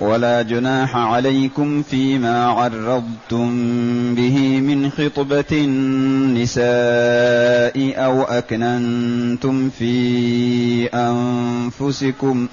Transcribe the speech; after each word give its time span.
ولا 0.00 0.42
جناح 0.42 0.96
عليكم 0.96 1.82
فيما 1.82 2.46
عرضتم 2.46 3.48
به 4.14 4.60
من 4.60 4.90
خطبة 4.90 5.44
النساء 5.52 6.64
أو 8.04 8.22
أكننتم 8.22 9.70
في 9.70 10.86
أنفسكم. 10.86 12.48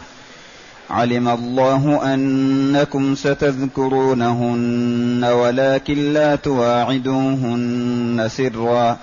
علم 0.90 1.28
الله 1.28 2.14
أنكم 2.14 3.16
ستذكرونهن 3.16 5.24
ولكن 5.24 6.14
لا 6.14 6.36
تواعدوهن 6.36 8.28
سرًا. 8.28 8.98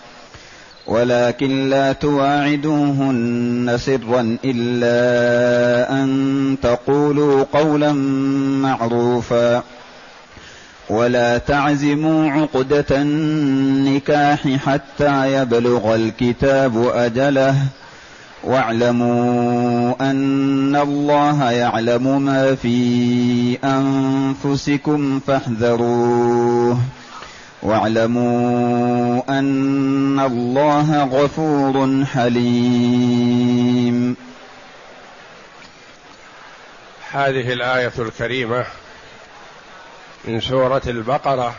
ولكن 0.87 1.69
لا 1.71 1.93
تواعدوهن 1.93 3.77
سرا 3.79 4.37
إلا 4.45 6.03
أن 6.03 6.57
تقولوا 6.63 7.45
قولا 7.53 7.93
معروفا. 8.63 9.63
ولا 10.91 11.39
تعزموا 11.39 12.31
عقدة 12.31 12.85
النكاح 12.91 14.49
حتى 14.49 15.33
يبلغ 15.33 15.95
الكتاب 15.95 16.89
أجله. 16.95 17.57
واعلموا 18.45 20.11
أن 20.11 20.77
الله 20.77 21.51
يعلم 21.51 22.23
ما 22.23 22.55
في 22.55 23.59
أنفسكم 23.65 25.21
فاحذروه. 25.27 26.79
واعلموا 27.63 29.23
أن 29.29 30.21
الله 30.21 31.05
غفور 31.05 32.05
حليم. 32.05 33.53
هذه 37.13 37.53
الآية 37.53 37.93
الكريمة 37.99 38.65
من 40.25 40.41
سورة 40.41 40.83
البقرة 40.87 41.55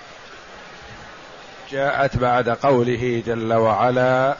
جاءت 1.72 2.18
بعد 2.18 2.50
قوله 2.50 3.24
جل 3.26 3.54
وعلا 3.54 4.38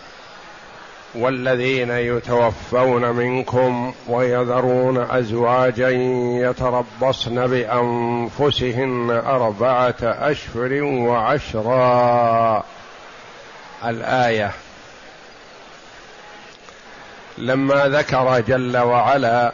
والذين 1.16 1.92
يتوفون 1.92 3.10
منكم 3.10 3.94
ويذرون 4.08 4.98
أزواجا 4.98 5.90
يتربصن 6.50 7.48
بأنفسهن 7.48 9.22
أربعة 9.26 9.96
أشهر 10.02 10.84
وعشرا. 10.84 12.64
الآية 13.86 14.52
لما 17.38 17.88
ذكر 17.88 18.40
جل 18.40 18.78
وعلا 18.78 19.52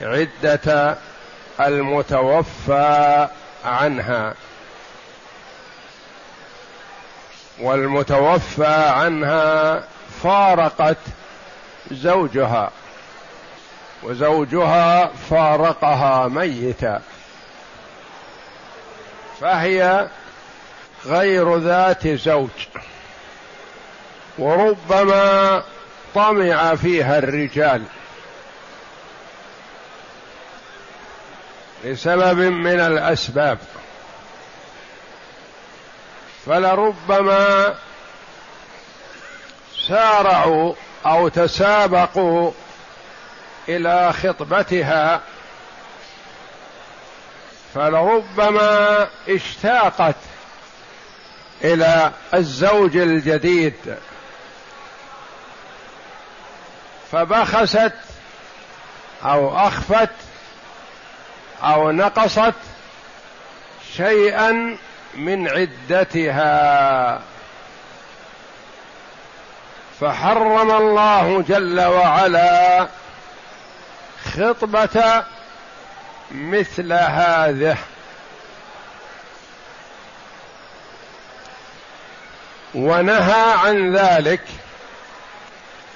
عدة 0.00 0.96
المتوفى 1.60 3.28
عنها 3.64 4.34
والمتوفى 7.60 8.74
عنها 8.74 9.82
فارقت 10.22 10.96
زوجها 11.90 12.70
وزوجها 14.02 15.10
فارقها 15.30 16.28
ميتا. 16.28 17.02
فهي 19.40 20.08
غير 21.06 21.56
ذات 21.58 22.08
زوج 22.08 22.50
وربما 24.38 25.62
طمع 26.14 26.74
فيها 26.74 27.18
الرجال 27.18 27.82
لسبب 31.84 32.38
من 32.38 32.80
الأسباب. 32.80 33.58
فلربما 36.46 37.74
سارعوا 39.88 40.74
أو 41.06 41.28
تسابقوا 41.28 42.52
إلى 43.68 44.12
خطبتها 44.12 45.20
فلربما 47.74 49.08
اشتاقت 49.28 50.16
إلى 51.64 52.10
الزوج 52.34 52.96
الجديد. 52.96 53.96
فبخست 57.12 57.92
أو 59.24 59.58
أخفت 59.58 60.10
أو 61.62 61.90
نقصت 61.90 62.54
شيئا 63.96 64.76
من 65.14 65.48
عدتها. 65.48 67.20
فحرم 70.00 70.70
الله 70.70 71.44
جل 71.48 71.80
وعلا 71.80 72.88
خطبة 74.36 75.24
مثل 76.30 76.92
هذه. 76.92 77.76
ونهى 82.74 83.52
عن 83.52 83.96
ذلك 83.96 84.40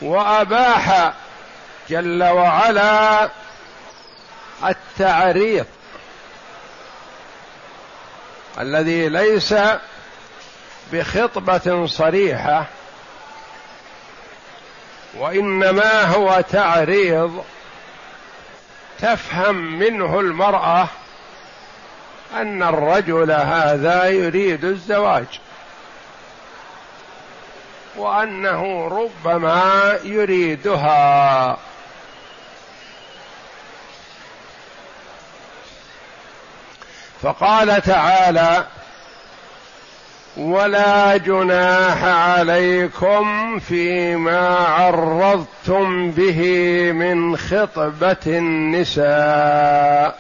وأباح 0.00 1.12
جل 1.91 2.25
وعلا 2.25 3.28
التعريض 4.65 5.66
الذي 8.59 9.09
ليس 9.09 9.55
بخطبة 10.93 11.87
صريحة 11.87 12.67
وإنما 15.19 16.03
هو 16.03 16.41
تعريض 16.50 17.45
تفهم 18.99 19.78
منه 19.78 20.21
المرأة 20.21 20.89
أن 22.34 22.62
الرجل 22.62 23.31
هذا 23.31 24.05
يريد 24.09 24.65
الزواج 24.65 25.41
وأنه 27.97 28.89
ربما 28.89 29.99
يريدها. 30.05 31.59
فقال 37.27 37.83
تعالى 37.83 38.65
ولا 40.37 41.17
جناح 41.17 42.05
عليكم 42.05 43.59
فيما 43.59 44.49
عرضتم 44.59 46.11
به 46.11 46.41
من 46.93 47.37
خطبة 47.37 48.17
النساء 48.27 50.19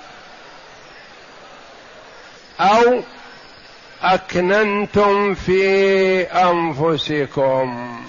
أو 2.60 3.00
أكننتم 4.02 5.34
في 5.34 6.22
أنفسكم. 6.22 8.00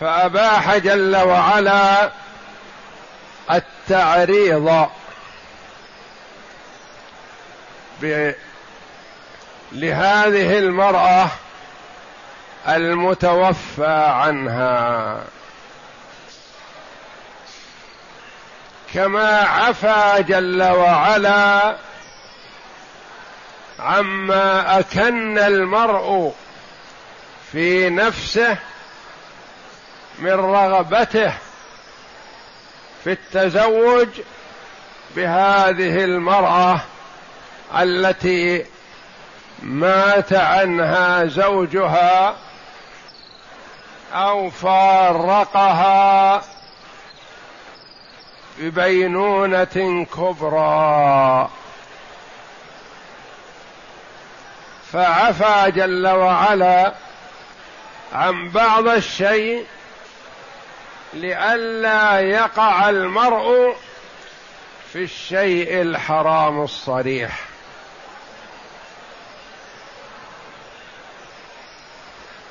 فأباح 0.00 0.76
جل 0.76 1.16
وعلا 1.16 2.10
التعريض 3.50 4.88
لهذه 9.72 10.58
المرأة 10.58 11.28
المتوفى 12.68 14.06
عنها. 14.08 15.20
كما 18.94 19.38
عفا 19.38 20.20
جل 20.20 20.62
وعلا 20.62 21.76
عما 23.78 24.78
أكن 24.78 25.38
المرء 25.38 26.34
في 27.52 27.90
نفسه 27.90 28.56
من 30.18 30.32
رغبته 30.32 31.32
في 33.04 33.12
التزوج 33.12 34.08
بهذه 35.16 36.04
المرأة 36.04 36.80
التي 37.76 38.66
مات 39.62 40.32
عنها 40.32 41.24
زوجها 41.24 42.36
أو 44.14 44.50
فارقها 44.50 46.42
ببينونة 48.58 50.06
كبرى. 50.16 51.48
فعفى 54.92 55.70
جل 55.70 56.06
وعلا 56.06 56.94
عن 58.12 58.48
بعض 58.48 58.88
الشيء 58.88 59.66
لئلا 61.14 62.20
يقع 62.20 62.88
المرء 62.90 63.76
في 64.92 65.02
الشيء 65.02 65.82
الحرام 65.82 66.62
الصريح. 66.62 67.53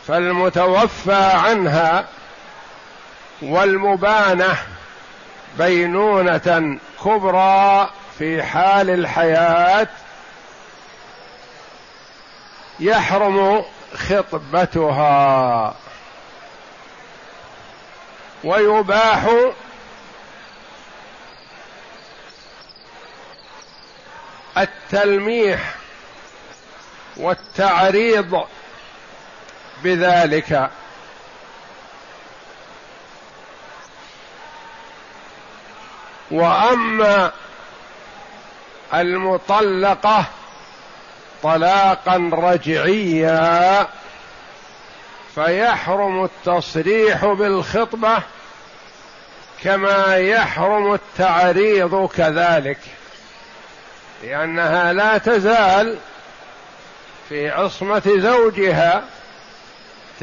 فالمتوفى 0.07 1.31
عنها 1.33 2.05
والمبانة 3.41 4.57
بينونة 5.57 6.79
كبرى 7.05 7.89
في 8.19 8.43
حال 8.43 8.89
الحياة 8.89 9.87
يحرم 12.79 13.65
خطبتها 14.09 15.73
ويباح 18.43 19.27
التلميح 24.57 25.75
والتعريض 27.17 28.47
بذلك. 29.83 30.69
وأما 36.31 37.31
المطلقة 38.93 40.25
طلاقا 41.43 42.29
رجعيا 42.33 43.87
فيحرم 45.35 46.23
التصريح 46.23 47.25
بالخطبة 47.25 48.17
كما 49.63 50.17
يحرم 50.17 50.93
التعريض 50.93 52.09
كذلك 52.15 52.79
لأنها 54.23 54.93
لا 54.93 55.17
تزال 55.17 55.97
في 57.29 57.49
عصمة 57.49 58.01
زوجها 58.05 59.03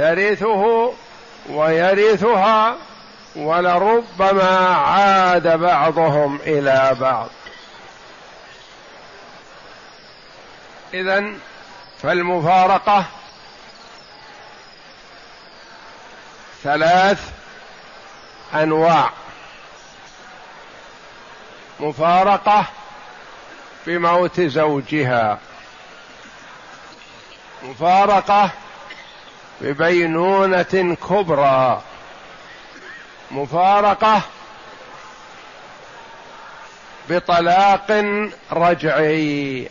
ترثه 0.00 0.92
ويرثها 1.48 2.76
ولربما 3.36 4.68
عاد 4.68 5.58
بعضهم 5.58 6.38
إلى 6.46 6.96
بعض. 7.00 7.28
اذا 10.94 11.32
فالمفارقة 12.02 13.04
ثلاث 16.62 17.30
أنواع. 18.54 19.10
مفارقة 21.80 22.64
بموت 23.86 24.40
زوجها. 24.40 25.38
مفارقة 27.62 28.50
ببينونة 29.60 30.96
كبرى. 31.10 31.82
مفارقة 33.30 34.22
بطلاق 37.08 38.04
رجعي. 38.52 39.68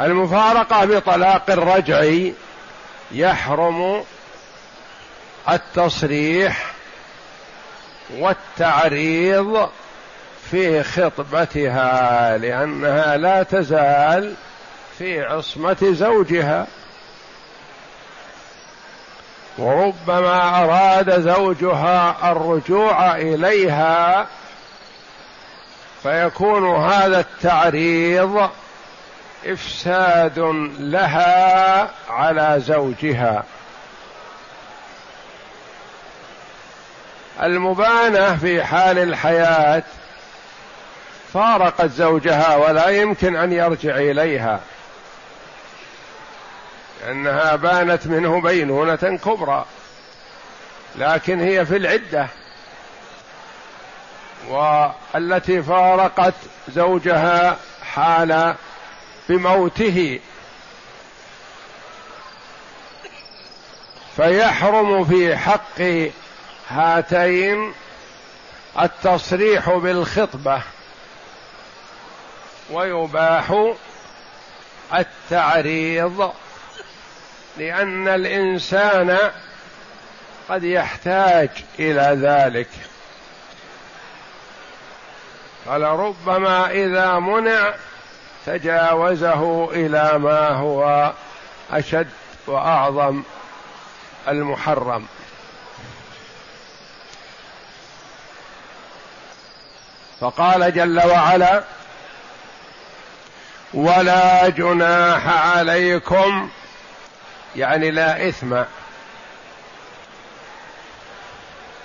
المفارقة 0.00 0.84
بطلاق 0.84 1.50
رجعي 1.50 2.34
يحرم 3.12 4.04
التصريح 5.48 6.72
والتعريض 8.10 9.70
في 10.50 10.82
خطبتها 10.82 12.38
لأنها 12.38 13.16
لا 13.16 13.42
تزال 13.42 14.34
في 14.98 15.22
عصمة 15.22 15.76
زوجها. 15.82 16.66
وربما 19.58 20.64
أراد 20.64 21.20
زوجها 21.20 22.32
الرجوع 22.32 23.16
إليها 23.16 24.26
فيكون 26.02 26.76
هذا 26.76 27.20
التعريض 27.20 28.50
إفساد 29.46 30.38
لها 30.78 31.90
على 32.10 32.54
زوجها. 32.58 33.44
المبانة 37.42 38.36
في 38.36 38.64
حال 38.64 38.98
الحياة 38.98 39.82
فارقت 41.34 41.90
زوجها 41.90 42.56
ولا 42.56 42.88
يمكن 42.88 43.36
أن 43.36 43.52
يرجع 43.52 43.96
إليها. 43.96 44.60
لأنها 47.00 47.56
بانت 47.56 48.06
منه 48.06 48.40
بينونة 48.40 49.18
كبرى 49.24 49.64
لكن 50.96 51.40
هي 51.40 51.66
في 51.66 51.76
العدة. 51.76 52.26
والتي 54.48 55.62
فارقت 55.62 56.34
زوجها 56.68 57.56
حال 57.94 58.54
بموته. 59.28 60.20
فيحرم 64.16 65.04
في 65.04 65.36
حق 65.36 66.10
هاتين 66.68 67.72
التصريح 68.80 69.70
بالخطبة. 69.70 70.62
ويباح 72.70 73.74
التعريض 74.94 76.32
لأن 77.56 78.08
الإنسان 78.08 79.18
قد 80.48 80.64
يحتاج 80.64 81.48
إلى 81.78 82.18
ذلك. 82.22 82.68
فلربما 85.66 86.70
إذا 86.70 87.18
منع 87.18 87.74
تجاوزه 88.46 89.70
إلى 89.72 90.18
ما 90.18 90.48
هو 90.48 91.12
أشد 91.70 92.08
وأعظم 92.46 93.22
المحرم. 94.28 95.06
فقال 100.20 100.74
جل 100.74 101.06
وعلا 101.06 101.64
ولا 103.74 104.48
جناح 104.48 105.56
عليكم. 105.56 106.48
يعني 107.56 107.90
لا 107.90 108.28
إثم. 108.28 108.62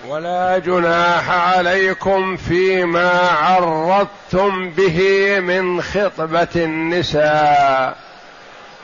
ولا 0.07 0.57
جناح 0.57 1.29
عليكم 1.29 2.37
فيما 2.37 3.29
عرضتم 3.29 4.69
به 4.69 5.39
من 5.39 5.81
خطبة 5.81 6.47
النساء. 6.55 7.97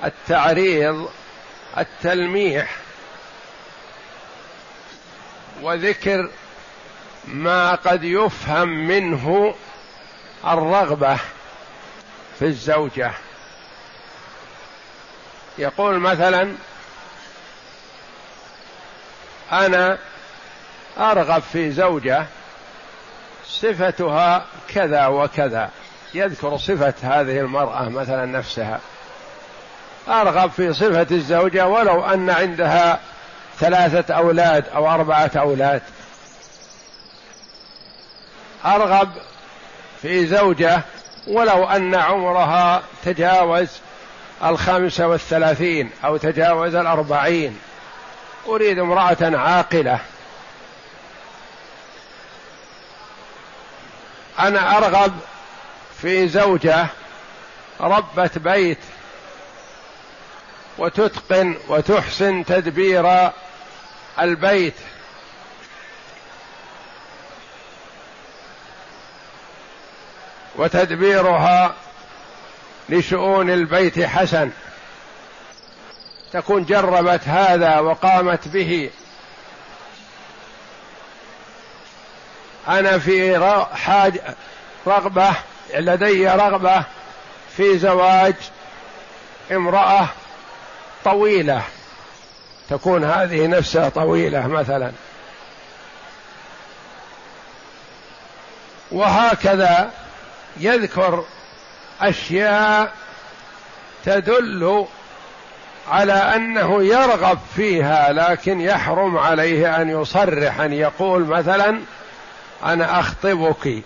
التعريض 0.03 1.09
التلميح. 1.77 2.75
وذكر 5.61 6.29
ما 7.27 7.75
قد 7.75 8.03
يفهم 8.03 8.87
منه 8.87 9.55
الرغبة. 10.47 11.17
في 12.39 12.45
الزوجة. 12.45 13.11
يقول 15.57 15.99
مثلا 15.99 16.53
أنا 19.51 19.97
أرغب 20.97 21.41
في 21.41 21.71
زوجة 21.71 22.25
صفتها 23.47 24.45
كذا 24.73 25.07
وكذا. 25.07 25.69
يذكر 26.13 26.57
صفة 26.57 26.93
هذه 27.01 27.39
المرأة 27.39 27.89
مثلا 27.89 28.25
نفسها. 28.25 28.79
أرغب 30.07 30.51
في 30.51 30.73
صفة 30.73 31.07
الزوجة 31.11 31.67
ولو 31.67 32.05
أن 32.05 32.29
عندها 32.29 32.99
ثلاثة 33.59 34.13
أولاد 34.13 34.67
أو 34.67 34.89
أربعة 34.89 35.31
أولاد. 35.35 35.81
أرغب 38.65 39.09
في 40.01 40.27
زوجة 40.27 40.81
ولو 41.29 41.65
أن 41.65 41.95
عمرها 41.95 42.83
تجاوز 43.05 43.69
الخامسة 44.43 45.07
والثلاثين 45.07 45.91
أو 46.05 46.17
تجاوز 46.17 46.75
الأربعين. 46.75 47.59
أريد 48.47 48.79
امرأة 48.79 49.17
عاقلة. 49.21 49.99
أنا 54.39 54.77
أرغب 54.77 55.19
في 56.01 56.27
زوجة 56.27 56.87
ربة 57.81 58.31
بيت 58.35 58.79
وتتقن 60.77 61.55
وتحسن 61.67 62.45
تدبير 62.45 63.31
البيت. 64.19 64.73
وتدبيرها 70.59 71.73
لشؤون 72.89 73.49
البيت 73.49 73.99
حسن. 73.99 74.51
تكون 76.33 76.65
جربت 76.65 77.27
هذا 77.27 77.79
وقامت 77.79 78.47
به. 78.47 78.89
أنا 82.67 82.99
في 82.99 83.39
حاج 83.73 84.21
رغبة 84.87 85.31
لدي 85.75 86.27
رغبة 86.27 86.83
في 87.57 87.77
زواج 87.77 88.35
امرأة 89.51 90.07
طويلة. 91.05 91.61
تكون 92.69 93.03
هذه 93.03 93.47
نفسها 93.47 93.89
طويلة 93.89 94.47
مثلا. 94.47 94.91
وهكذا 98.91 99.91
يذكر 100.59 101.25
أشياء 102.01 102.93
تدل 104.05 104.85
على 105.87 106.13
أنه 106.13 106.83
يرغب 106.83 107.39
فيها 107.55 108.13
لكن 108.13 108.61
يحرم 108.61 109.17
عليه 109.17 109.81
أن 109.81 110.01
يصرح 110.01 110.59
أن 110.59 110.73
يقول 110.73 111.25
مثلا 111.25 111.81
أنا 112.63 112.99
أخطبك 112.99 113.83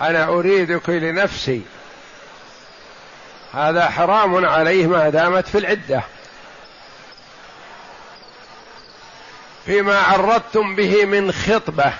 أنا 0.00 0.24
أريدك 0.24 0.88
لنفسي. 0.90 1.62
هذا 3.54 3.90
حرام 3.90 4.46
عليه 4.46 4.86
ما 4.86 5.08
دامت 5.08 5.48
في 5.48 5.58
العدة. 5.58 6.02
فيما 9.66 9.98
عرضتم 9.98 10.74
به 10.74 11.04
من 11.04 11.32
خطبة 11.32 11.92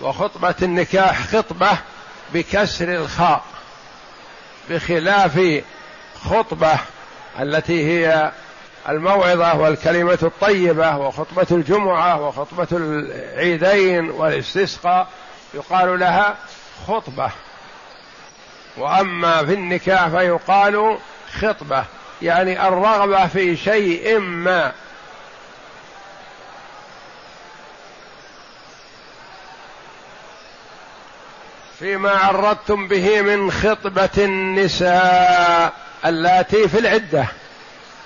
وخطبة 0.00 0.54
النكاح 0.62 1.26
خطبة 1.26 1.78
بكسر 2.34 2.88
الخاء 2.88 3.42
بخلاف 4.70 5.62
خطبة 6.24 6.78
التي 7.40 7.86
هي 7.86 8.32
الموعظة 8.88 9.56
والكلمة 9.56 10.18
الطيبة 10.22 10.96
وخطبة 10.96 11.46
الجمعة 11.50 12.20
وخطبة 12.20 12.66
العيدين 12.72 14.10
والاستسقاء 14.10 15.08
يقال 15.54 16.00
لها 16.00 16.36
خطبة. 16.88 17.30
وأما 18.76 19.44
في 19.44 19.54
النكاح 19.54 20.08
فيقال 20.08 20.98
خطبة 21.40 21.84
يعني 22.22 22.68
الرغبة 22.68 23.26
في 23.26 23.56
شيء 23.56 24.18
ما. 24.18 24.72
فيما 31.82 32.10
عرضتم 32.10 32.88
به 32.88 33.20
من 33.20 33.50
خطبة 33.50 34.10
النساء 34.18 35.72
اللاتي 36.06 36.68
في 36.68 36.78
العدة 36.78 37.26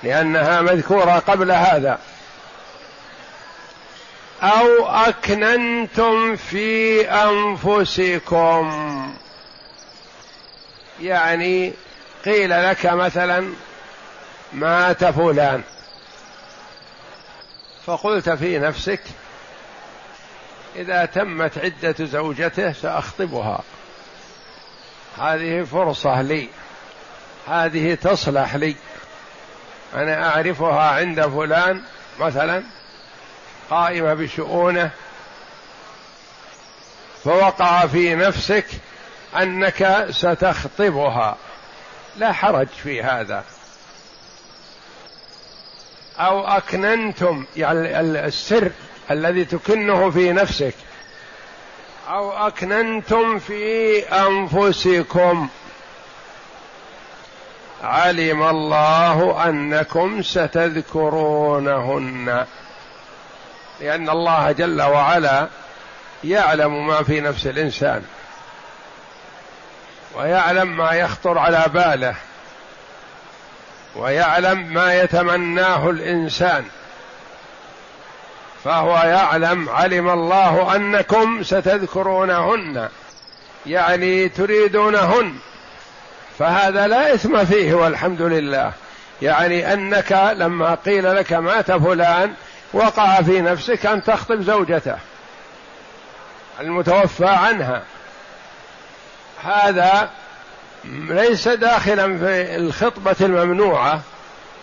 لأنها 0.03 0.61
مذكورة 0.61 1.19
قبل 1.19 1.53
هذا. 1.53 1.99
أو 4.43 4.87
أكننتم 4.89 6.37
في 6.37 7.01
أنفسكم. 7.11 8.73
يعني 11.01 11.73
قيل 12.25 12.71
لك 12.71 12.87
مثلا 12.87 13.53
مات 14.53 15.05
فلان. 15.05 15.63
فقلت 17.87 18.31
في 18.31 18.59
نفسك 18.59 19.01
إذا 20.77 21.05
تمت 21.05 21.59
عدة 21.59 21.95
زوجته 22.07 22.73
سأخطبها. 22.73 23.61
هذه 25.19 25.63
فرصة 25.63 26.23
لي. 26.23 26.49
هذه 27.49 27.95
تصلح 27.95 28.55
لي. 28.55 28.77
أنا 29.95 30.29
أعرفها 30.29 30.91
عند 30.91 31.27
فلان 31.27 31.83
مثلا 32.19 32.63
قائمة 33.71 34.15
بشؤونه 34.15 34.91
فوقع 37.25 37.87
في 37.87 38.15
نفسك 38.15 38.67
أنك 39.37 40.07
ستخطبها. 40.11 41.37
لا 42.17 42.33
حرج 42.33 42.69
في 42.69 43.03
هذا. 43.03 43.45
أو 46.19 46.47
أكننتم 46.47 47.45
يعني 47.57 48.01
السر 48.01 48.71
الذي 49.11 49.45
تكنه 49.45 50.11
في 50.11 50.33
نفسك. 50.33 50.75
أو 52.09 52.47
أكننتم 52.47 53.39
في 53.39 53.99
أنفسكم. 53.99 55.49
علم 57.83 58.43
الله 58.43 59.49
أنكم 59.49 60.23
ستذكرونهن. 60.23 61.87
لأن 63.81 64.11
الله 64.11 64.53
جل 64.53 64.83
وعلا 64.83 65.49
يعلم 66.25 66.87
ما 66.87 67.03
في 67.03 67.21
نفس 67.21 67.47
الإنسان. 67.47 68.05
ويعلم 70.15 70.77
ما 70.77 70.93
يخطر 70.93 71.39
على 71.39 71.65
باله. 71.69 72.15
ويعلم 73.97 74.75
ما 74.75 74.95
يتمناه 75.01 75.91
الإنسان. 75.91 76.65
فهو 78.67 78.97
يعلم 78.97 79.69
علم 79.69 80.11
الله 80.11 80.77
أنكم 80.77 81.43
ستذكرونهن 81.43 82.89
يعني 83.67 84.29
تريدونهن 84.29 85.35
فهذا 86.39 86.87
لا 86.87 87.15
إثم 87.15 87.45
فيه 87.45 87.75
والحمد 87.75 88.23
لله. 88.23 88.73
يعني 89.23 89.73
أنك 89.73 90.33
لما 90.37 90.75
قيل 90.75 91.17
لك 91.17 91.33
مات 91.33 91.73
فلان 91.73 92.33
وقع 92.73 93.23
في 93.23 93.41
نفسك 93.41 93.87
أن 93.87 94.03
تخطب 94.05 94.43
زوجته 94.43 94.97
المتوفى 96.61 97.27
عنها. 97.27 97.83
هذا 99.45 100.11
ليس 101.09 101.49
داخلا 101.49 102.19
في 102.19 102.57
الخطبة 102.57 103.17
الممنوعة 103.21 104.01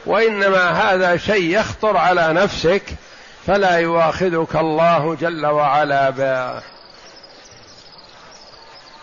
وإنما 0.06 0.70
هذا 0.70 1.18
شيء 1.18 1.60
يخطر 1.60 1.98
على 1.98 2.34
نفسك 2.34 2.84
فلا 3.48 3.78
يواخذك 3.78 4.56
الله 4.56 5.16
جل 5.16 5.46
وعلا 5.46 6.10
به 6.10 6.62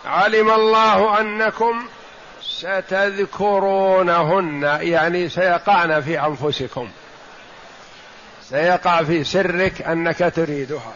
علم 0.05 0.51
الله 0.51 1.19
أنكم 1.19 1.85
ستذكرونهن 2.61 3.99
يعني 4.81 5.29
سيقعن 5.29 6.01
في 6.01 6.19
أنفسكم. 6.19 6.89
سيقع 8.49 9.03
في 9.03 9.23
سرك 9.23 9.81
أنك 9.81 10.33
تريدها. 10.35 10.93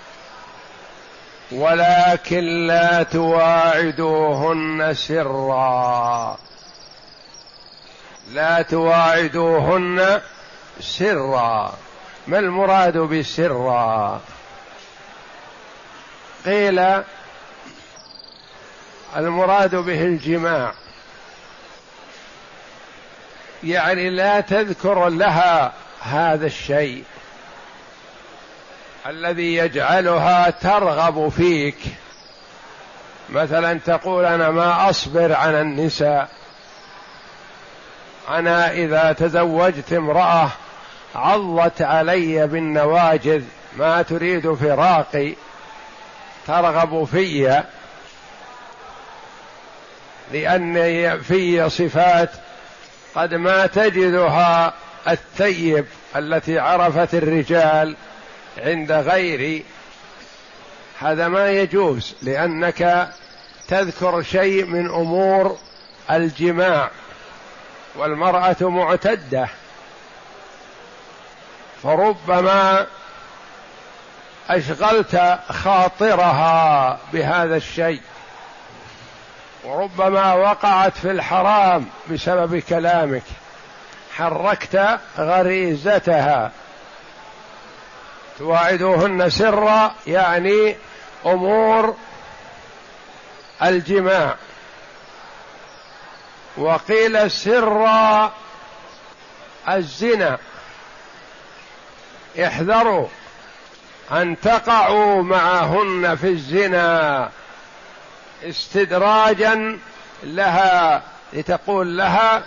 ولكن 1.51 2.67
لا 2.67 3.03
تواعدوهن 3.03 4.93
سرا. 4.93 6.37
لا 8.33 8.61
تواعدوهن 8.61 10.21
سرا. 10.79 11.73
ما 12.27 12.39
المراد 12.39 12.97
بسرا 12.97 14.21
قيل 16.45 17.03
المراد 19.15 19.75
به 19.75 20.01
الجماع. 20.01 20.73
يعني 23.63 24.09
لا 24.09 24.39
تذكر 24.39 25.09
لها 25.09 25.73
هذا 26.01 26.45
الشيء 26.45 27.03
الذي 29.05 29.55
يجعلها 29.55 30.49
ترغب 30.49 31.29
فيك. 31.29 31.77
مثلا 33.29 33.79
تقول 33.85 34.25
أنا 34.25 34.51
ما 34.51 34.89
أصبر 34.89 35.33
عن 35.33 35.55
النساء. 35.55 36.29
أنا 38.29 38.71
إذا 38.71 39.11
تزوجت 39.11 39.93
امرأة 39.93 40.49
عضت 41.15 41.81
علي 41.81 42.47
بالنواجذ 42.47 43.43
ما 43.77 44.01
تريد 44.01 44.53
فراقي 44.53 45.33
ترغب 46.47 47.03
في. 47.03 47.63
لأن 50.31 51.19
في 51.21 51.69
صفات 51.69 52.29
قد 53.15 53.33
ما 53.33 53.65
تجدها 53.65 54.73
الثيب 55.07 55.85
التي 56.15 56.59
عرفت 56.59 57.13
الرجال 57.13 57.95
عند 58.57 58.91
غير. 58.91 59.63
هذا 60.99 61.27
ما 61.27 61.49
يجوز 61.49 62.15
لأنك 62.21 63.09
تذكر 63.67 64.21
شيء 64.21 64.65
من 64.65 64.85
أمور 64.85 65.57
الجماع 66.11 66.89
والمرأة 67.95 68.55
معتدة. 68.61 69.47
فربما 71.83 72.85
أشغلت 74.49 75.39
خاطرها 75.49 76.99
بهذا 77.13 77.55
الشيء 77.57 78.01
وربما 79.63 80.33
وقعت 80.33 80.97
في 80.97 81.11
الحرام 81.11 81.85
بسبب 82.11 82.57
كلامك 82.59 83.23
حركت 84.15 84.99
غريزتها. 85.17 86.51
تواعدوهن 88.39 89.29
سرا 89.29 89.95
يعني 90.07 90.75
أمور 91.25 91.95
الجماع. 93.63 94.35
وقيل 96.57 97.31
سرا 97.31 98.33
الزنا. 99.69 100.37
احذروا 102.39 103.07
أن 104.11 104.35
تقعوا 104.39 105.23
معهن 105.23 106.15
في 106.15 106.27
الزنا 106.27 107.29
استدراجا 108.43 109.79
لها 110.23 111.03
لتقول 111.33 111.97
لها 111.97 112.43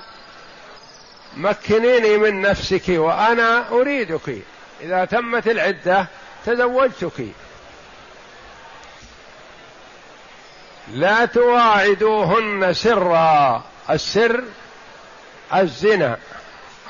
مكنيني 1.37 2.17
من 2.17 2.41
نفسك 2.41 2.83
وأنا 2.89 3.69
أريدك. 3.71 4.43
إذا 4.81 5.05
تمت 5.05 5.49
العدة 5.49 6.07
تزوجتك. 6.47 7.27
لا 10.93 11.25
تواعدوهن 11.25 12.73
سرا 12.73 13.65
السر 13.91 14.45
الزنا 15.55 16.19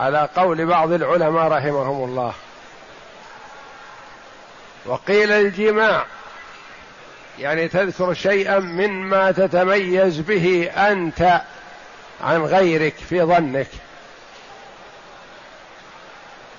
على 0.00 0.28
قول 0.36 0.66
بعض 0.66 0.92
العلماء 0.92 1.48
رحمهم 1.48 2.04
الله. 2.04 2.34
وقيل 4.84 5.32
الجماع 5.32 6.06
يعني 7.38 7.68
تذكر 7.68 8.14
شيئا 8.14 8.58
مما 8.58 9.32
تتميز 9.32 10.20
به 10.20 10.70
أنت 10.76 11.40
عن 12.20 12.42
غيرك 12.42 12.94
في 13.08 13.22
ظنك. 13.22 13.68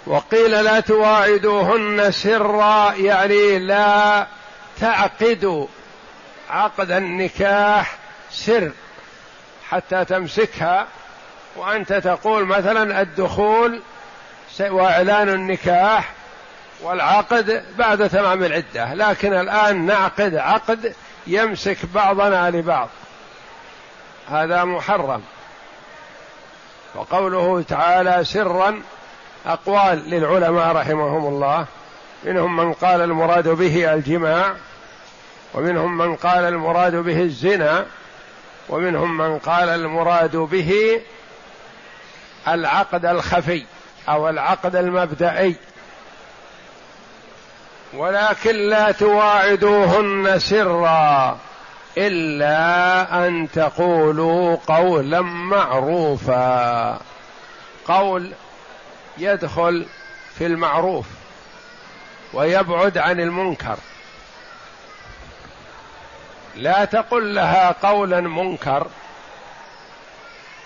وقيل 0.05 0.51
لا 0.51 0.79
تواعدوهن 0.79 2.11
سرا 2.11 2.93
يعني 2.93 3.59
لا 3.59 4.27
تعقدوا 4.81 5.67
عقد 6.49 6.91
النكاح 6.91 7.97
سر 8.31 8.71
حتى 9.69 10.05
تمسكها. 10.05 10.87
وأنت 11.55 11.93
تقول 11.93 12.45
مثلا 12.45 13.01
الدخول 13.01 13.81
وإعلان 14.59 15.29
النكاح 15.29 16.11
والعقد 16.81 17.63
بعد 17.77 18.09
تمام 18.09 18.43
العدة 18.43 18.93
لكن 18.93 19.33
الآن 19.33 19.85
نعقد 19.85 20.35
عقد 20.35 20.93
يمسك 21.27 21.77
بعضنا 21.93 22.49
لبعض. 22.49 22.89
هذا 24.29 24.63
محرم. 24.63 25.21
وقوله 26.95 27.61
تعالى 27.61 28.23
سرا 28.23 28.81
أقوال 29.45 30.09
للعلماء 30.09 30.75
رحمهم 30.75 31.25
الله. 31.27 31.65
منهم 32.23 32.55
من 32.55 32.73
قال 32.73 33.01
المراد 33.01 33.47
به 33.47 33.93
الجماع 33.93 34.53
ومنهم 35.53 35.97
من 35.97 36.15
قال 36.15 36.45
المراد 36.45 36.95
به 36.95 37.21
الزنا 37.21 37.85
ومنهم 38.69 39.17
من 39.17 39.37
قال 39.37 39.69
المراد 39.69 40.35
به 40.35 41.01
العقد 42.47 43.05
الخفي 43.05 43.65
أو 44.09 44.29
العقد 44.29 44.75
المبدئي. 44.75 45.55
ولكن 47.93 48.55
لا 48.55 48.91
تواعدوهن 48.91 50.39
سرا 50.39 51.37
إلا 51.97 53.27
أن 53.27 53.47
تقولوا 53.51 54.57
قولا 54.67 55.21
معروفا. 55.21 56.99
قول 57.85 58.31
يدخل 59.17 59.85
في 60.37 60.45
المعروف 60.45 61.05
ويبعد 62.33 62.97
عن 62.97 63.19
المنكر. 63.19 63.77
لا 66.55 66.85
تقل 66.85 67.35
لها 67.35 67.75
قولا 67.83 68.21
منكر 68.21 68.87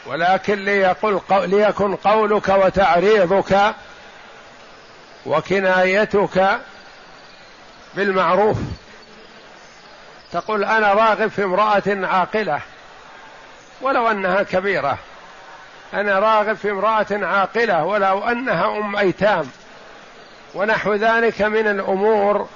ولكن 0.05 0.65
ليقل 0.65 1.21
ليكن 1.31 1.95
قولك 1.95 2.49
وتعريضك 2.49 3.73
وكنايتك 5.25 6.59
بالمعروف 7.95 8.57
تقول 10.31 10.63
أنا 10.63 10.93
راغب 10.93 11.27
في 11.27 11.43
امرأة 11.43 11.83
عاقلة 11.87 12.59
ولو 13.81 14.07
أنها 14.07 14.43
كبيرة. 14.43 14.97
أنا 15.93 16.19
راغب 16.19 16.53
في 16.53 16.71
امرأة 16.71 17.07
عاقلة 17.11 17.83
ولو 17.83 18.19
أنها 18.19 18.77
أم 18.77 18.95
أيتام. 18.95 19.49
ونحو 20.55 20.93
ذلك 20.93 21.41
من 21.41 21.67
الأمور 21.67 22.47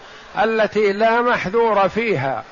التي 0.43 0.93
لا 0.93 1.21
محذور 1.21 1.89
فيها 1.89 2.43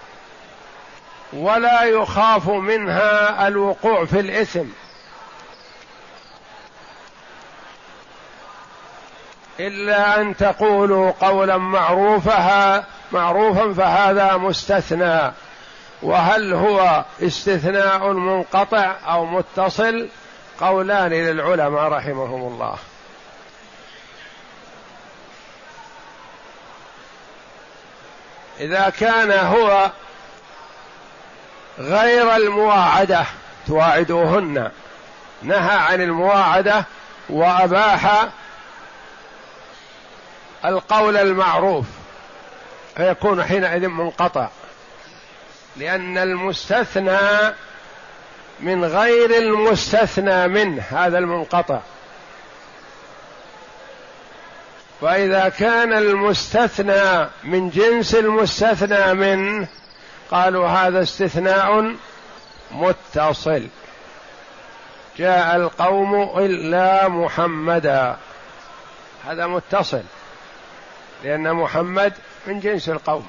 ولا 1.34 1.84
يخاف 1.84 2.50
منها 2.50 3.48
الوقوع 3.48 4.06
في 4.06 4.20
الاثم 4.20 4.66
إلا 9.60 10.22
أن 10.22 10.38
تقولوا 10.38 11.12
قولا 11.12 11.58
معروفا 11.58 12.84
معروفا 13.12 13.74
فهذا 13.74 14.38
مستثنى. 14.38 15.32
وهل 16.02 16.54
هو 16.54 17.06
استثناء 17.22 18.12
منقطع 18.12 18.96
أو 19.08 19.26
متصل؟ 19.26 20.10
قولان 20.62 21.10
للعلماء 21.10 21.84
رحمهم 21.84 22.54
الله. 22.54 22.76
إذا 28.60 28.90
كان 28.90 29.32
هو 29.32 29.92
غير 31.80 32.36
المواعدة 32.36 33.26
تواعدوهن 33.68 34.72
نهى 35.42 35.78
عن 35.78 36.02
المواعدة 36.02 36.86
وأباح 37.30 38.28
القول 40.68 41.18
المعروف 41.18 41.86
فيكون 42.96 43.44
حينئذ 43.44 43.88
منقطع. 43.88 44.50
لأن 45.78 46.18
المستثنى 46.18 47.54
من 48.60 48.86
غير 48.86 49.38
المستثنى 49.38 50.48
منه 50.48 50.84
هذا 50.92 51.18
المنقطع. 51.18 51.80
وإذا 55.02 55.50
كان 55.50 55.94
المستثنى 55.94 57.30
من 57.44 57.70
جنس 57.70 58.16
المستثنى 58.16 59.14
منه 59.14 59.68
قالوا 60.32 60.68
هذا 60.68 61.04
استثناء 61.04 61.96
متصل. 62.72 63.68
جاء 65.18 65.56
القوم 65.56 66.40
إلا 66.40 67.08
محمدا. 67.08 68.18
هذا 69.28 69.48
متصل. 69.48 70.04
لأن 71.26 71.54
محمد 71.54 72.14
من 72.48 72.60
جنس 72.60 72.90
القوم. 72.90 73.28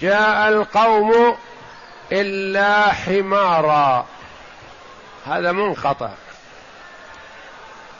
جاء 0.00 0.48
القوم 0.48 1.36
إلا 2.12 2.92
حمارا. 2.92 4.06
هذا 5.26 5.52
منقطع. 5.52 6.10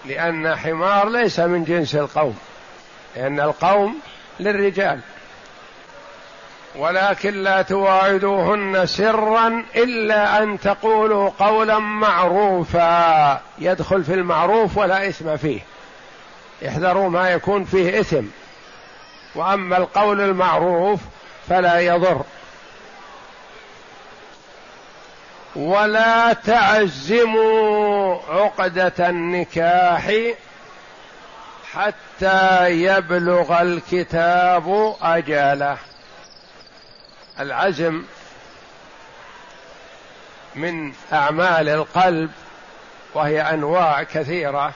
لأن 0.05 0.57
حمار 0.57 1.09
ليس 1.09 1.41
من 1.41 1.65
جنس 1.65 1.95
القوم. 1.95 2.39
لأن 3.17 3.41
القوم 3.41 4.01
للرجال. 4.41 5.01
ولكن 6.77 7.43
لا 7.43 7.63
تواعدوهن 7.63 8.87
سرا 8.87 9.65
إلا 9.77 10.43
أن 10.43 10.61
تقولوا 10.61 11.31
قولا 11.39 11.79
معروفا. 11.79 13.41
يدخل 13.59 14.05
في 14.05 14.15
المعروف 14.15 14.77
ولا 14.77 15.09
إثم 15.09 15.37
فيه. 15.37 15.61
احذروا 16.69 17.09
ما 17.09 17.31
يكون 17.31 17.65
فيه 17.65 18.01
إثم. 18.01 18.25
وأما 19.35 19.77
القول 19.77 20.21
المعروف 20.21 21.01
فلا 21.49 21.81
يضر. 21.81 22.23
ولا 25.57 26.33
تعزموا 26.33 28.19
عقدة 28.29 29.09
النكاح 29.09 30.13
حتى 31.73 32.71
يبلغ 32.71 33.63
الكتاب 33.63 34.97
أجله. 35.03 35.77
العزم 37.41 38.03
من 40.55 40.93
أعمال 41.13 41.69
القلب 41.69 42.31
وهي 43.15 43.43
أنواع 43.43 44.03
كثيرة 44.03 44.73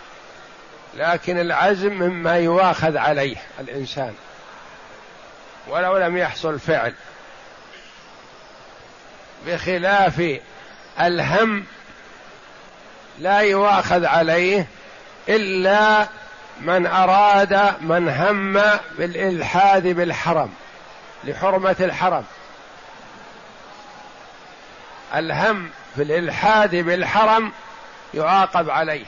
لكن 0.94 1.38
العزم 1.38 1.92
مما 1.92 2.36
يواخذ 2.36 2.96
عليه 2.96 3.36
الإنسان 3.60 4.14
ولو 5.68 5.98
لم 5.98 6.16
يحصل 6.16 6.58
فعل. 6.58 6.94
بخلاف 9.46 10.38
الهم 11.00 11.64
لا 13.18 13.38
يواخذ 13.38 14.04
عليه 14.04 14.66
إلا 15.28 16.06
من 16.60 16.86
أراد 16.86 17.74
من 17.80 18.08
هم 18.08 18.52
بالإلحاد 18.98 19.86
بالحرم 19.86 20.54
لحرمة 21.24 21.76
الحرم. 21.80 22.24
الهم 25.14 25.70
في 25.96 26.02
الإلحاد 26.02 26.74
بالحرم 26.76 27.52
يعاقب 28.14 28.70
عليه 28.70 29.04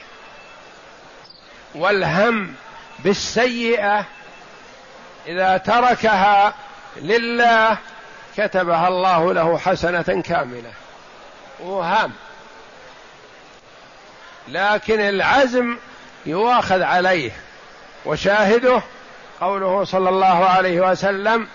والهم 1.75 2.55
بالسيئة 2.99 4.05
إذا 5.27 5.57
تركها 5.57 6.55
لله 6.97 7.79
كتبها 8.37 8.89
الله 8.89 9.35
له 9.35 9.59
حسنة 9.59 10.23
كاملة. 10.27 10.73
وهام 11.61 12.13
لكن 14.49 15.01
العزم 15.01 15.77
يؤاخذ 16.27 16.83
عليه 16.83 17.31
وشاهده 18.05 18.83
قوله 19.41 19.85
صلى 19.85 20.09
الله 20.09 20.45
عليه 20.45 20.81
وسلم 20.91 21.49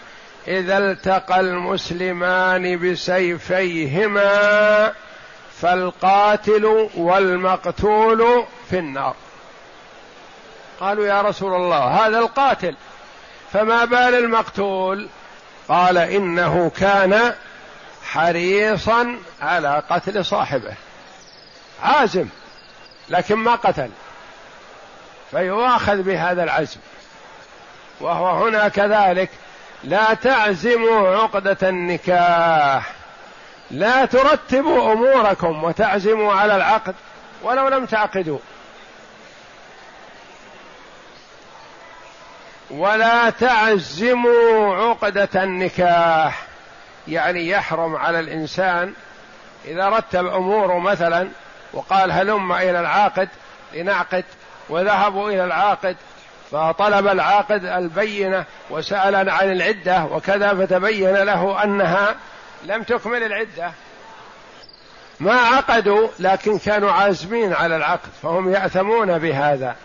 إذا 0.48 0.78
التقى 0.78 1.40
المسلمان 1.40 2.92
بسيفيهما 2.92 4.32
فالقاتل 5.62 6.90
والمقتول 6.96 8.46
في 8.70 8.80
النار. 8.80 9.16
قالوا 10.80 11.06
يا 11.06 11.22
رسول 11.22 11.54
الله 11.54 11.78
هذا 11.78 12.20
القاتل 12.20 12.76
فما 13.54 13.86
بال 13.86 14.16
المقتول؟ 14.16 15.08
قال 15.68 15.98
إنه 15.98 16.72
كان 16.78 17.34
حريصا 18.04 19.16
على 19.42 19.84
قتل 19.90 20.26
صاحبه. 20.26 20.74
عازم 21.84 22.28
لكن 23.10 23.36
ما 23.36 23.56
قتل. 23.56 23.90
فيؤاخذ 25.32 26.02
بهذا 26.02 26.44
العزم. 26.44 26.80
وهو 28.00 28.46
هنا 28.46 28.68
كذلك 28.68 29.30
لا 29.84 30.13
تعزموا 30.13 31.15
عقدة 31.15 31.70
النكاح. 31.70 32.94
لا 33.72 34.06
ترتبوا 34.06 34.94
أموركم 34.94 35.63
وتعزموا 35.63 36.34
على 36.34 36.56
العقد 36.56 36.96
ولو 37.44 37.67
لم 37.67 37.86
تعقدوا. 37.86 38.39
ولا 42.70 43.30
تعزموا 43.30 44.76
عقدة 44.76 45.44
النكاح. 45.44 46.52
يعني 47.08 47.50
يحرم 47.50 47.96
على 47.96 48.20
الإنسان 48.20 48.94
إذا 49.65 49.89
رتب 49.89 50.26
أموره 50.26 50.80
مثلا 50.80 51.30
وقال 51.74 52.12
هلم 52.12 52.52
إلى 52.52 52.80
العاقد 52.80 53.30
لنعقد 53.74 54.24
وذهبوا 54.70 55.32
إلى 55.32 55.46
العاقد 55.46 55.98
فطلب 56.52 57.08
العاقد 57.08 57.66
البينة 57.66 58.46
وسأل 58.70 59.30
عن 59.30 59.52
العدة 59.52 60.04
وكذا 60.04 60.54
فتبين 60.54 61.16
له 61.16 61.64
أنها 61.64 62.16
لم 62.64 62.84
تكمل 62.84 63.24
العدة. 63.24 63.72
ما 65.20 65.34
عقدوا 65.34 66.08
لكن 66.20 66.58
كانوا 66.58 66.92
عازمين 66.92 67.54
على 67.54 67.76
العقد 67.76 68.10
فهم 68.24 68.54
يأثمون 68.54 69.18
بهذا. 69.18 69.76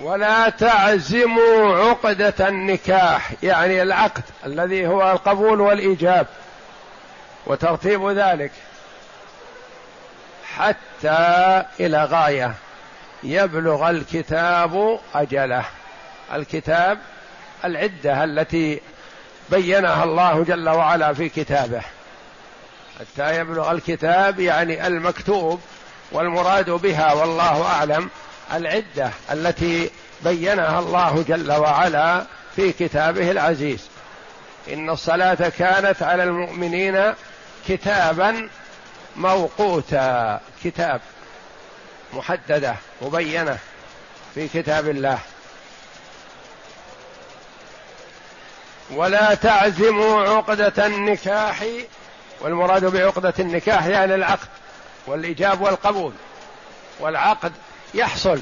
ولا 0.00 0.48
تعزموا 0.48 1.76
عقدة 1.76 2.48
النكاح 2.48 3.32
يعني 3.42 3.82
العقد 3.82 4.22
الذي 4.46 4.86
هو 4.86 5.10
القبول 5.10 5.60
والإيجاب 5.60 6.26
وترتيب 7.46 8.08
ذلك 8.08 8.52
حتى 10.56 11.64
إلى 11.80 12.04
غاية. 12.04 12.54
يبلغ 13.22 13.90
الكتاب 13.90 15.00
أجله. 15.14 15.64
الكتاب 16.34 16.98
العدة 17.64 18.24
التي 18.24 18.80
بينها 19.50 20.04
الله 20.04 20.44
جل 20.44 20.68
وعلا 20.68 21.12
في 21.12 21.28
كتابه. 21.28 21.82
حتى 23.00 23.36
يبلغ 23.36 23.70
الكتاب 23.70 24.40
يعني 24.40 24.86
المكتوب 24.86 25.60
والمراد 26.12 26.70
بها 26.70 27.12
والله 27.12 27.66
أعلم. 27.66 28.10
العدة 28.52 29.10
التي 29.32 29.90
بينها 30.24 30.78
الله 30.78 31.24
جل 31.28 31.52
وعلا 31.52 32.24
في 32.56 32.72
كتابه 32.72 33.30
العزيز. 33.30 33.88
إن 34.72 34.90
الصلاة 34.90 35.52
كانت 35.58 36.02
على 36.02 36.24
المؤمنين 36.24 37.14
كتابا 37.68 38.48
موقوتا. 39.16 40.40
كتاب. 40.64 41.00
محددة 42.12 42.74
مبينة 43.02 43.58
في 44.34 44.48
كتاب 44.48 44.88
الله. 44.88 45.18
ولا 48.90 49.34
تعزموا 49.34 50.22
عقدة 50.22 50.86
النكاح 50.86 51.64
والمراد 52.40 52.84
بعقدة 52.84 53.34
النكاح 53.38 53.86
يعني 53.86 54.14
العقد 54.14 54.48
والإيجاب 55.06 55.60
والقبول. 55.60 56.12
والعقد 57.00 57.52
يحصل 57.94 58.40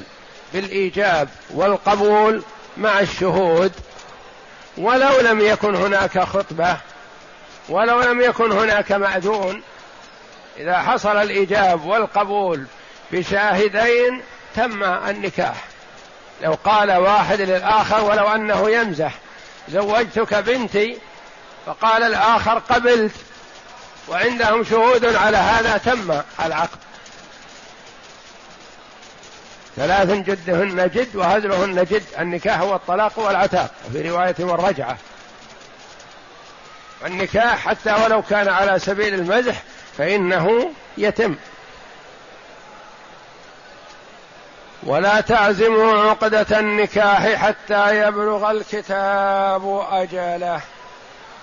بالإيجاب 0.53 1.29
والقبول 1.49 2.43
مع 2.77 2.99
الشهود. 2.99 3.73
ولو 4.77 5.19
لم 5.19 5.39
يكن 5.39 5.75
هناك 5.75 6.19
خطبة 6.19 6.77
ولو 7.69 8.01
لم 8.01 8.21
يكن 8.21 8.51
هناك 8.51 8.91
مأذون 8.91 9.61
إذا 10.57 10.77
حصل 10.77 11.17
الإيجاب 11.17 11.85
والقبول 11.85 12.65
بشاهدين 13.11 14.21
تم 14.55 14.83
النكاح. 14.83 15.55
لو 16.41 16.57
قال 16.63 16.91
واحد 16.91 17.41
للآخر 17.41 18.03
ولو 18.03 18.27
أنه 18.27 18.69
يمزح 18.69 19.13
زوجتك 19.69 20.33
بنتي 20.33 20.97
فقال 21.65 22.03
الآخر 22.03 22.59
قبلت 22.59 23.11
وعندهم 24.07 24.63
شهود 24.63 25.05
على 25.15 25.37
هذا 25.37 25.77
تم 25.77 26.21
العقد. 26.45 26.79
ثلاث 29.75 30.09
جدهن 30.09 30.89
جد 30.95 31.15
وهزلهن 31.15 31.83
جد 31.83 32.03
النكاح 32.19 32.59
هو 32.59 32.75
الطلاق 32.75 33.19
والعتاق 33.19 33.71
وفي 33.89 34.09
رواية 34.09 34.35
والرجعة. 34.39 34.97
النكاح 37.05 37.67
حتى 37.67 37.93
ولو 37.93 38.21
كان 38.21 38.47
على 38.47 38.79
سبيل 38.79 39.13
المزح 39.13 39.55
فإنه 39.97 40.71
يتم. 40.97 41.35
ولا 44.83 45.21
تعزموا 45.21 46.09
عقدة 46.09 46.59
النكاح 46.59 47.27
حتى 47.35 48.07
يبلغ 48.07 48.51
الكتاب 48.51 49.85
أجله. 49.91 50.61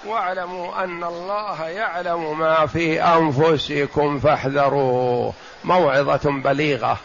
واعلموا 0.07 0.85
أن 0.85 1.05
الله 1.05 1.67
يعلم 1.69 2.39
ما 2.39 2.67
في 2.67 3.03
أنفسكم 3.03 4.19
فاحذروه. 4.19 5.33
موعظة 5.65 6.31
بليغة 6.31 6.99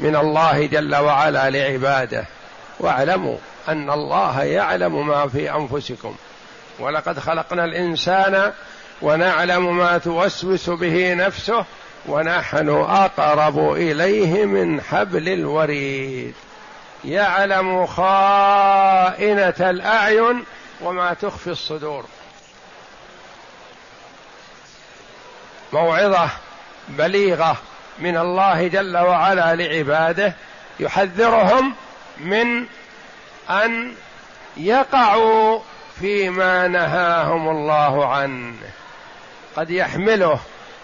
من 0.00 0.16
الله 0.16 0.66
جل 0.66 0.96
وعلا 0.96 1.50
لعباده. 1.50 2.24
واعلموا 2.80 3.36
أن 3.68 3.90
الله 3.90 4.42
يعلم 4.42 5.06
ما 5.06 5.28
في 5.28 5.54
أنفسكم. 5.54 6.14
ولقد 6.78 7.18
خلقنا 7.18 7.64
الإنسان 7.64 8.52
ونعلم 9.02 9.76
ما 9.76 9.98
توسوس 9.98 10.70
به 10.70 11.14
نفسه 11.14 11.64
ونحن 12.08 12.68
أقرب 12.68 13.72
إليه 13.72 14.44
من 14.44 14.80
حبل 14.80 15.28
الوريد. 15.28 16.34
يعلم 17.04 17.86
خائنة 17.86 19.54
الأعين 19.60 20.44
وما 20.80 21.14
تخفي 21.14 21.50
الصدور. 21.50 22.04
موعظة 25.72 26.28
بليغة 26.88 27.56
من 27.98 28.16
الله 28.16 28.68
جل 28.68 28.96
وعلا 28.96 29.54
لعباده 29.54 30.34
يحذرهم 30.80 31.74
من 32.18 32.66
أن 33.50 33.94
يقعوا 34.56 35.60
فيما 36.00 36.68
نهاهم 36.68 37.48
الله 37.48 38.06
عنه. 38.06 38.56
قد 39.56 39.70
يحمله 39.70 40.38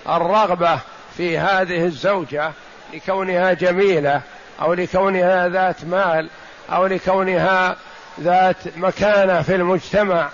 الرغبة 0.09 0.79
في 1.17 1.39
هذه 1.39 1.85
الزوجة 1.85 2.53
لكونها 2.93 3.53
جميلة 3.53 4.21
أو 4.61 4.75
لكونها 4.75 5.49
ذات 5.49 5.85
مال 5.85 6.31
أو 6.71 6.87
لكونها 6.87 7.77
ذات 8.21 8.57
مكانة 8.77 9.43
في 9.43 9.55
المجتمع 9.55 10.29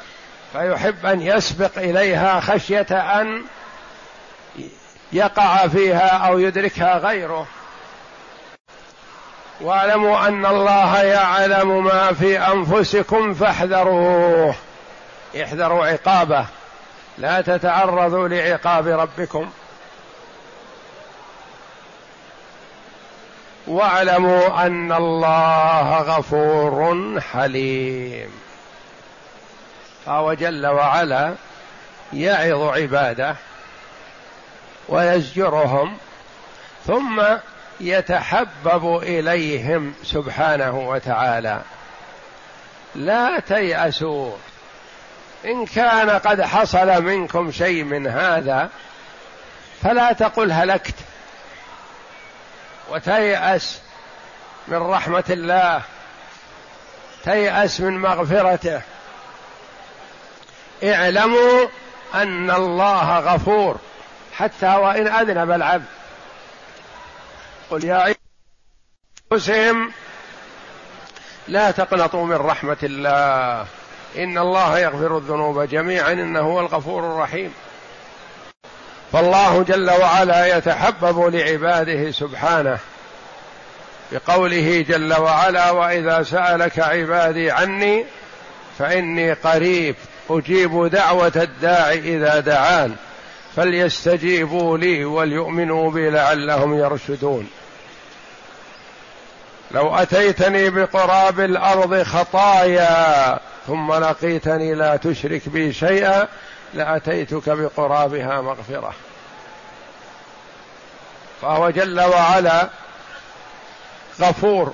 فيحب 0.52 1.06
أن 1.06 1.22
يسبق 1.22 1.78
إليها 1.78 2.40
خشية 2.40 3.20
أن 3.20 3.42
يقع 5.12 5.66
فيها 5.66 6.08
أو 6.08 6.38
يدركها 6.38 6.98
غيره. 6.98 7.46
واعلموا 9.60 10.28
أن 10.28 10.46
الله 10.46 11.02
يعلم 11.02 11.84
ما 11.84 12.12
في 12.12 12.38
أنفسكم 12.38 13.34
فاحذروه. 13.34 14.54
احذروا 15.42 15.86
عقابه. 15.86 16.46
لا 17.18 17.40
تتعرضوا 17.40 18.28
لعقاب 18.28 18.86
ربكم. 18.86 19.50
واعلموا 23.68 24.66
أن 24.66 24.92
الله 24.92 25.98
غفور 25.98 27.20
حليم. 27.20 28.30
فهو 30.06 30.34
جل 30.34 30.66
وعلا 30.66 31.34
يعظ 32.12 32.62
عباده 32.62 33.36
ويزجرهم 34.88 35.96
ثم 36.86 37.22
يتحبب 37.80 38.96
إليهم 39.02 39.94
سبحانه 40.04 40.88
وتعالى. 40.88 41.60
لا 42.94 43.40
تيأسوا. 43.40 44.32
إن 45.44 45.66
كان 45.66 46.10
قد 46.10 46.42
حصل 46.42 47.02
منكم 47.02 47.52
شيء 47.52 47.84
من 47.84 48.06
هذا 48.06 48.68
فلا 49.82 50.12
تقل 50.12 50.52
هلكت. 50.52 50.94
وتيأس 52.90 53.80
من 54.68 54.76
رحمة 54.76 55.24
الله. 55.30 55.82
تيأس 57.24 57.80
من 57.80 57.98
مغفرته. 57.98 58.82
اعلموا 60.84 61.66
أن 62.14 62.50
الله 62.50 63.18
غفور. 63.18 63.76
حتى 64.32 64.66
وإن 64.66 65.06
أذنب 65.08 65.50
العبد. 65.50 65.84
قل 67.70 67.84
يا 67.84 68.14
أنفسهم 69.32 69.92
لا 71.48 71.70
تقنطوا 71.70 72.26
من 72.26 72.36
رحمة 72.36 72.76
الله. 72.82 73.66
إن 74.16 74.38
الله 74.38 74.78
يغفر 74.78 75.16
الذنوب 75.18 75.62
جميعا. 75.62 76.12
إنه 76.12 76.40
هو 76.40 76.60
الغفور 76.60 77.00
الرحيم. 77.00 77.54
فالله 79.12 79.62
جل 79.62 79.90
وعلا 79.90 80.56
يتحبب 80.56 81.34
لعباده 81.34 82.10
سبحانه 82.10 82.78
بقوله 84.12 84.84
جل 84.88 85.14
وعلا 85.20 85.70
وإذا 85.70 86.22
سألك 86.22 86.78
عبادي 86.78 87.50
عني 87.50 88.04
فإني 88.78 89.32
قريب 89.32 89.96
أجيب 90.30 90.86
دعوة 90.86 91.32
الداع 91.36 91.92
إذا 91.92 92.40
دعان 92.40 92.96
فليستجيبوا 93.56 94.78
لي 94.78 95.04
وليؤمنوا 95.04 95.90
بي 95.90 96.10
لعلهم 96.10 96.78
يرشدون. 96.78 97.48
لو 99.70 99.94
أتيتني 99.94 100.70
بقراب 100.70 101.40
الأرض 101.40 102.02
خطايا 102.02 103.40
ثم 103.66 103.92
لقيتني 103.92 104.74
لا 104.74 104.96
تشرك 104.96 105.48
بي 105.48 105.72
شيئا 105.72 106.28
لأتيتك 106.74 107.48
بقرابها 107.48 108.40
مغفرة. 108.40 108.94
فهو 111.42 111.70
جل 111.70 112.00
وعلا 112.00 112.68
غفور 114.20 114.72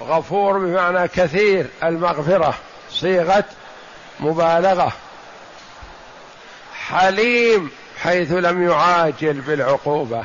غفور 0.00 0.58
بمعنى 0.58 1.08
كثير 1.08 1.66
المغفرة 1.82 2.54
صيغة 2.90 3.44
مبالغة. 4.20 4.92
حليم 6.74 7.70
حيث 8.02 8.32
لم 8.32 8.70
يعاجل 8.70 9.40
بالعقوبة. 9.40 10.24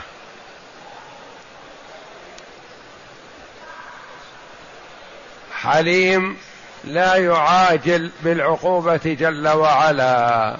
حليم 5.54 6.38
لا 6.84 7.16
يعاجل 7.16 8.12
بالعقوبة 8.24 9.02
جل 9.06 9.48
وعلا. 9.48 10.58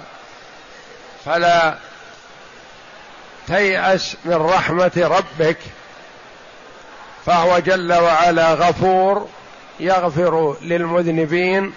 فلا 1.24 1.76
تيأس 3.46 4.16
من 4.24 4.34
رحمة 4.34 4.92
ربك. 4.96 5.58
فهو 7.26 7.58
جل 7.58 7.92
وعلا 7.92 8.54
غفور 8.54 9.28
يغفر 9.80 10.56
للمذنبين 10.62 11.72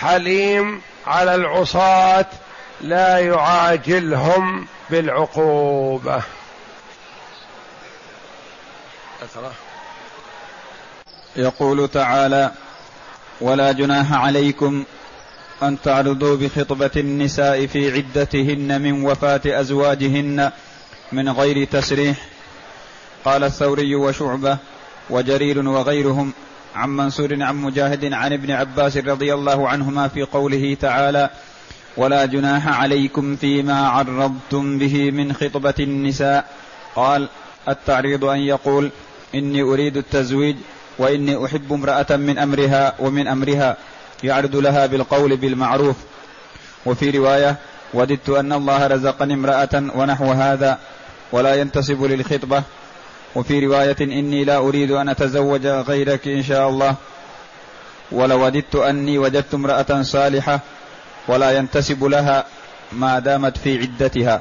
حليم 0.00 0.82
على 1.06 1.34
العصاة 1.34 2.26
لا 2.80 3.18
يعاجلهم 3.18 4.66
بالعقوبة. 4.90 6.22
يقول 11.36 11.88
تعالى 11.88 12.50
ولا 13.40 13.72
جناح 13.72 14.12
عليكم 14.12 14.84
أن 15.68 15.80
تعرضوا 15.80 16.36
بخطبة 16.36 16.90
النساء 16.96 17.66
في 17.66 17.92
عدتهن 17.92 18.80
من 18.82 19.04
وفاة 19.04 19.40
أزواجهن 19.46 20.50
من 21.12 21.28
غير 21.28 21.64
تسريح. 21.64 22.16
قال 23.24 23.44
الثوري 23.44 23.94
وشعبة 23.94 24.58
وجرير 25.10 25.68
وغيرهم 25.68 26.32
عن 26.74 26.88
منصور 26.88 27.42
عن 27.42 27.56
مجاهد 27.56 28.12
عن 28.12 28.32
ابن 28.32 28.50
عباس 28.50 28.96
رضي 28.96 29.34
الله 29.34 29.68
عنهما 29.68 30.08
في 30.08 30.22
قوله 30.22 30.76
تعالى 30.80 31.30
ولا 31.96 32.24
جناح 32.24 32.68
عليكم 32.68 33.36
فيما 33.36 33.88
عرضتم 33.88 34.78
به 34.78 35.10
من 35.10 35.32
خطبة 35.32 35.74
النساء 35.80 36.44
قال 36.96 37.28
التعريض 37.68 38.24
أن 38.24 38.38
يقول 38.38 38.90
إني 39.34 39.62
أريد 39.62 39.96
التزويج 39.96 40.56
وإني 40.98 41.44
أحب 41.44 41.72
امرأة 41.72 42.16
من 42.16 42.38
أمرها 42.38 42.94
ومن 42.98 43.28
أمرها 43.28 43.76
يعرض 44.24 44.56
لها 44.56 44.86
بالقول 44.86 45.36
بالمعروف. 45.36 45.96
وفي 46.86 47.10
رواية 47.10 47.56
وددت 47.94 48.30
أن 48.30 48.52
الله 48.52 48.86
رزقني 48.86 49.34
امرأة 49.34 49.74
ونحو 49.94 50.32
هذا 50.32 50.78
ولا 51.32 51.54
ينتسب 51.54 52.04
للخطبة. 52.04 52.62
وفي 53.34 53.66
رواية 53.66 53.96
إني 54.00 54.44
لا 54.44 54.56
أريد 54.56 54.90
أن 54.90 55.08
أتزوج 55.08 55.66
غيرك 55.66 56.28
إن 56.28 56.42
شاء 56.42 56.68
الله. 56.68 56.94
ولوددت 58.12 58.74
أني 58.76 59.18
وجدت 59.18 59.54
امرأة 59.54 60.02
صالحة 60.02 60.60
ولا 61.28 61.50
ينتسب 61.50 62.04
لها 62.04 62.44
ما 62.92 63.18
دامت 63.18 63.58
في 63.58 63.78
عدتها. 63.78 64.40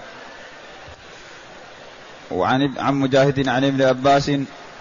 وعن 2.31 2.73
عن 2.77 2.93
مجاهد 2.93 3.47
عن 3.47 3.63
ابن 3.63 3.81
عباس 3.81 4.31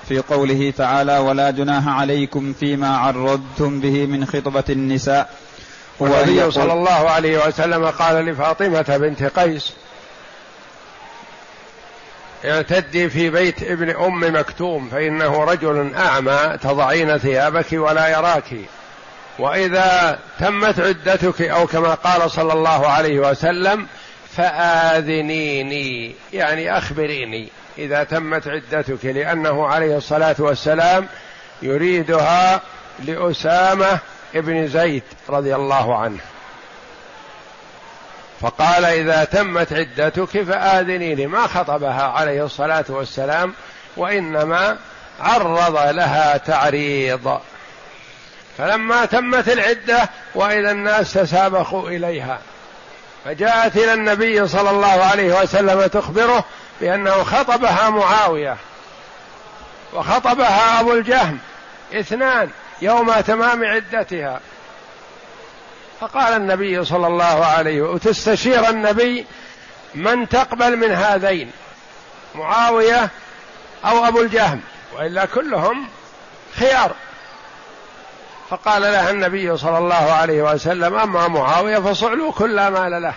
في 0.09 0.19
قوله 0.19 0.73
تعالى 0.77 1.19
ولا 1.19 1.51
جناح 1.51 1.89
عليكم 1.89 2.53
فيما 2.53 2.97
عرضتم 2.97 3.81
به 3.81 4.07
من 4.07 4.27
خطبة 4.27 4.65
النساء. 4.71 5.31
والنبي 5.99 6.51
صلى 6.51 6.73
الله 6.73 7.11
عليه 7.11 7.47
وسلم 7.47 7.87
قال 7.87 8.25
لفاطمة 8.27 8.97
بنت 8.97 9.23
قيس 9.23 9.73
اعتدي 12.45 13.11
في 13.11 13.31
بيت 13.31 13.63
ابن 13.63 13.91
أم 13.91 14.37
مكتوم 14.41 14.89
فإنه 14.89 15.45
رجل 15.45 15.95
أعمى 15.95 16.59
تضعين 16.63 17.19
ثيابك 17.19 17.67
ولا 17.73 18.09
يراك 18.09 18.55
وإذا 19.39 20.19
تمت 20.41 20.81
عدتك 20.81 21.43
أو 21.43 21.67
كما 21.67 21.95
قال 21.95 22.31
صلى 22.31 22.53
الله 22.53 22.89
عليه 22.89 23.19
وسلم 23.19 23.87
فآذنيني 24.37 26.15
يعني 26.33 26.79
أخبريني. 26.79 27.49
إذا 27.79 28.05
تمت 28.05 28.49
عدتك 28.49 29.05
لأنه 29.05 29.67
عليه 29.67 29.97
الصلاة 29.97 30.37
والسلام 30.39 31.09
يريدها 31.63 32.61
لأسامة 32.99 33.99
ابن 34.35 34.69
زيد 34.69 35.03
رضي 35.29 35.55
الله 35.55 35.99
عنه. 35.99 36.21
فقال 38.41 38.85
إذا 38.85 39.25
تمت 39.25 39.73
عدتك 39.73 40.43
فآذنيني 40.43 41.27
ما 41.27 41.47
خطبها 41.47 42.03
عليه 42.03 42.45
الصلاة 42.45 42.85
والسلام 42.89 43.55
وإنما 43.97 44.77
عرض 45.21 45.77
لها 45.95 46.37
تعريض. 46.37 47.41
فلما 48.59 49.05
تمت 49.05 49.49
العدة 49.49 50.09
وإذا 50.35 50.71
الناس 50.71 51.13
تسابقوا 51.13 51.89
إليها 51.89 52.39
فجاءت 53.25 53.77
إلى 53.77 53.95
النبي 53.95 54.49
صلى 54.49 54.71
الله 54.71 55.05
عليه 55.05 55.41
وسلم 55.43 55.87
تخبره 55.87 56.45
بأنه 56.83 57.25
خطبها 57.25 57.91
معاوية 57.91 58.57
وخطبها 59.93 60.81
أبو 60.81 60.93
الجهم 60.93 61.39
اثنان 61.95 62.51
يوم 62.83 63.13
تمام 63.21 63.65
عدتها. 63.65 64.41
فقال 66.01 66.37
النبي 66.37 66.85
صلى 66.85 67.07
الله 67.07 67.45
عليه 67.45 67.83
وسلم 67.83 67.95
وتستشير 67.95 68.69
النبي 68.69 69.27
من 69.95 70.29
تقبل 70.29 70.77
من 70.77 70.93
هذين 70.93 71.51
معاوية 72.35 73.09
أو 73.85 74.05
أبو 74.05 74.21
الجهم 74.21 74.61
وإلا 74.93 75.25
كلهم 75.25 75.89
خيار. 76.55 76.95
فقال 78.51 78.83
لها 78.83 79.11
النبي 79.11 79.57
صلى 79.57 79.79
الله 79.79 80.13
عليه 80.13 80.43
وسلم 80.43 80.95
أما 80.95 81.29
معاوية 81.29 81.79
فصعلوا 81.79 82.33
كل 82.33 82.69
مال 82.69 83.03
له 83.03 83.15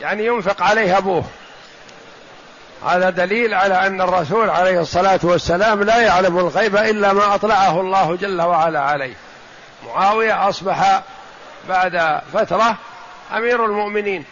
يعني 0.00 0.26
ينفق 0.26 0.62
عليه 0.62 0.98
أبوه. 0.98 1.24
هذا 2.84 3.10
دليل 3.10 3.54
على 3.54 3.86
أن 3.86 4.00
الرسول 4.00 4.50
عليه 4.50 4.80
الصلاة 4.80 5.20
والسلام 5.22 5.82
لا 5.82 6.00
يعلم 6.00 6.38
الغيب 6.38 6.76
إلا 6.76 7.12
ما 7.12 7.34
أطلعه 7.34 7.80
الله 7.80 8.16
جل 8.16 8.42
وعلا 8.42 8.80
عليه. 8.80 9.14
معاوية 9.86 10.48
أصبح 10.48 11.02
بعد 11.68 12.20
فترة 12.32 12.76
أمير 13.36 13.64
المؤمنين. 13.64 14.24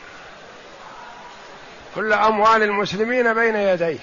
كل 1.94 2.12
أموال 2.12 2.62
المسلمين 2.62 3.34
بين 3.34 3.56
يديه. 3.56 3.98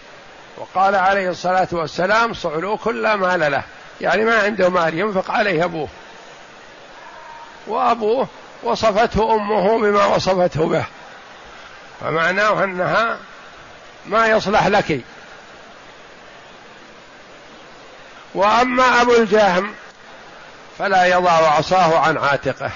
وقال 0.58 0.96
عليه 0.96 1.30
الصلاة 1.30 1.68
والسلام 1.72 2.34
صعلوا 2.34 2.78
كل 2.78 3.14
مال 3.14 3.52
له. 3.52 3.64
يعني 4.02 4.26
ما 4.26 4.40
عنده 4.40 4.70
مال 4.70 5.00
ينفق 5.00 5.32
عليه 5.32 5.64
أبوه. 5.66 5.88
وأبوه 7.68 8.28
وصفته 8.64 9.36
أمه 9.36 9.80
بما 9.80 10.06
وصفته 10.06 10.70
به. 10.70 10.86
فمعناه 12.02 12.64
أنها 12.64 13.18
ما 14.10 14.28
يصلح 14.28 14.68
لك. 14.68 15.02
وأما 18.34 19.02
أبو 19.02 19.16
الجهم 19.16 19.74
فلا 20.80 21.06
يضع 21.06 21.32
عصاه 21.32 22.00
عن 22.00 22.18
عاتقه. 22.18 22.72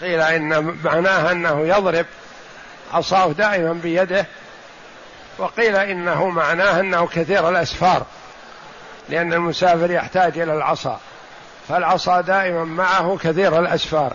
قيل 0.00 0.20
إن 0.20 0.78
معناه 0.84 1.32
أنه 1.32 1.66
يضرب 1.66 2.06
عصاه 2.92 3.26
دائما 3.26 3.72
بيده 3.72 4.26
وقيل 5.38 5.76
إنه 5.76 6.28
معناه 6.28 6.80
أنه 6.80 7.06
كثير 7.06 7.48
الأسفار 7.48 8.06
لأن 9.08 9.32
المسافر 9.32 9.90
يحتاج 9.90 10.38
إلى 10.38 10.52
العصا. 10.52 11.00
فالعصا 11.68 12.20
دائما 12.20 12.64
معه 12.64 13.18
كثير 13.22 13.58
الأسفار. 13.58 14.12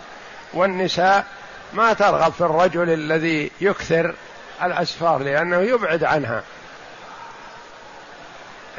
والنساء 0.53 1.25
ما 1.73 1.93
ترغب 1.93 2.31
في 2.31 2.41
الرجل 2.41 2.89
الذي 2.89 3.51
يكثر 3.61 4.15
الأسفار 4.63 5.23
لأنه 5.23 5.61
يبعد 5.61 6.03
عنها. 6.03 6.43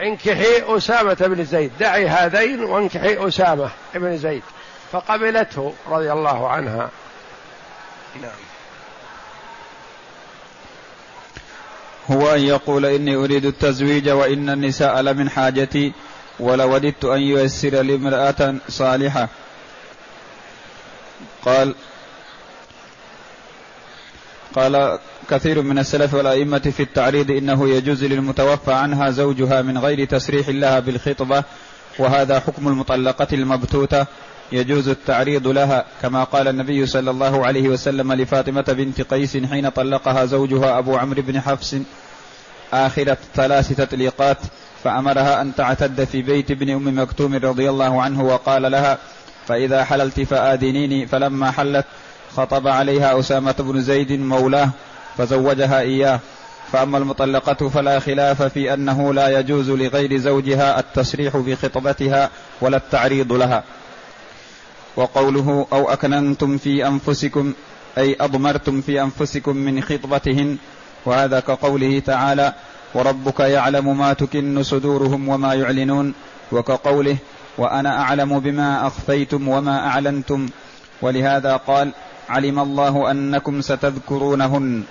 انكحي 0.03 0.77
أسامة 0.77 1.14
بن 1.14 1.45
زيد. 1.45 1.73
دعي 1.81 2.09
هذين 2.09 2.64
وانكحي 2.64 3.29
أسامة 3.29 3.71
بن 3.95 4.18
زيد. 4.18 4.42
فقبلته 4.92 5.75
رضي 5.88 6.12
الله 6.12 6.49
عنها. 6.49 6.90
نعم. 8.23 8.31
هو 12.11 12.35
أن 12.35 12.40
يقول 12.40 12.87
إني 12.87 13.16
أريد 13.16 13.45
التزويج 13.45 14.09
وإن 14.09 14.51
النساء 14.51 15.01
لمن 15.01 15.31
حاجتي 15.31 15.92
ولوددت 16.40 17.05
أن 17.05 17.21
ييسر 17.21 17.83
لي 17.83 17.95
امرأة 17.95 18.55
صالحة. 18.68 19.29
قال 21.45 21.75
قال 24.55 24.99
كثير 25.33 25.62
من 25.62 25.79
السلف 25.79 26.14
والأئمة 26.14 26.59
في 26.59 26.83
التعريض 26.83 27.31
إنه 27.31 27.68
يجوز 27.71 28.05
للمتوفى 28.05 28.73
عنها 28.73 29.11
زوجها 29.11 29.62
من 29.62 29.79
غير 29.79 30.05
تسريح 30.05 30.49
لها 30.49 30.81
بالخطبة 30.81 31.45
وهذا 31.99 32.40
حكم 32.40 32.68
المطلقة 32.68 33.27
المبتوتة. 33.33 34.07
يجوز 34.53 34.88
التعريض 34.88 35.47
لها 35.49 35.85
كما 36.03 36.25
قال 36.25 36.49
النبي 36.49 36.87
صلى 36.87 37.11
الله 37.11 37.47
عليه 37.47 37.68
وسلم 37.68 38.12
لفاطمة 38.12 38.62
بنت 38.68 39.01
قيس 39.01 39.37
حين 39.37 39.68
طلقها 39.68 40.25
زوجها 40.25 40.79
أبو 40.79 40.97
عمرو 40.97 41.23
بن 41.23 41.40
حفص 41.40 41.75
آخر 42.73 43.16
ثلاث 43.35 43.77
تطليقات 43.77 44.38
فأمرها 44.85 45.40
أن 45.40 45.55
تعتد 45.55 46.05
في 46.05 46.23
بيت 46.23 46.51
ابن 46.51 46.71
أم 46.71 47.03
مكتوم 47.03 47.35
رضي 47.35 47.71
الله 47.71 48.03
عنه 48.03 48.23
وقال 48.23 48.62
لها 48.73 48.99
فإذا 49.47 49.85
حللت 49.85 50.21
فآذنيني 50.21 51.07
فلما 51.07 51.51
حلت 51.51 51.87
خطب 52.37 52.68
عليها 52.68 53.21
أسامة 53.21 53.55
بن 53.59 53.81
زيد 53.81 54.12
مولاه 54.12 54.71
فزوجها 55.18 55.81
إياه. 55.81 56.20
فأما 56.72 56.98
المطلقة 56.98 57.68
فلا 57.68 57.98
خلاف 57.98 58.42
في 58.42 58.75
أنه 58.75 59.14
لا 59.14 59.38
يجوز 59.38 59.70
لغير 59.70 60.16
زوجها 60.16 60.81
التصريح 60.81 61.37
بخطبتها 61.37 62.31
ولا 62.61 62.77
التعريض 62.77 63.33
لها. 63.33 63.64
وقوله 64.96 65.66
أو 65.72 65.90
أكننتم 65.90 66.59
في 66.59 66.87
أنفسكم 66.87 67.53
أي 67.98 68.16
أضمرتم 68.20 68.81
في 68.81 69.03
أنفسكم 69.03 69.57
من 69.57 69.83
خطبتهن 69.83 70.57
وهذا 71.05 71.40
كقوله 71.40 71.98
تعالى 71.98 72.53
وربك 72.94 73.40
يعلم 73.40 73.98
ما 73.98 74.12
تكن 74.12 74.62
صدورهم 74.62 75.29
وما 75.29 75.55
يعلنون 75.55 76.14
وكقوله 76.53 77.16
وأنا 77.59 78.01
أعلم 78.01 78.40
بما 78.40 78.87
أخفيتم 78.87 79.48
وما 79.48 79.87
أعلنتم 79.87 80.48
ولهذا 81.03 81.57
قال 81.57 81.92
علم 82.29 82.59
الله 82.59 83.11
أنكم 83.11 83.61
ستذكرونهن 83.61 84.83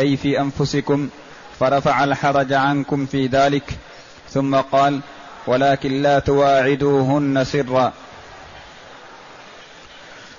أي 0.00 0.16
في 0.16 0.40
أنفسكم 0.40 1.08
فرفع 1.60 2.04
الحرج 2.04 2.52
عنكم 2.52 3.06
في 3.06 3.26
ذلك 3.26 3.78
ثم 4.30 4.56
قال 4.56 5.00
ولكن 5.46 6.02
لا 6.02 6.18
تواعدوهن 6.18 7.44
سرا. 7.44 7.92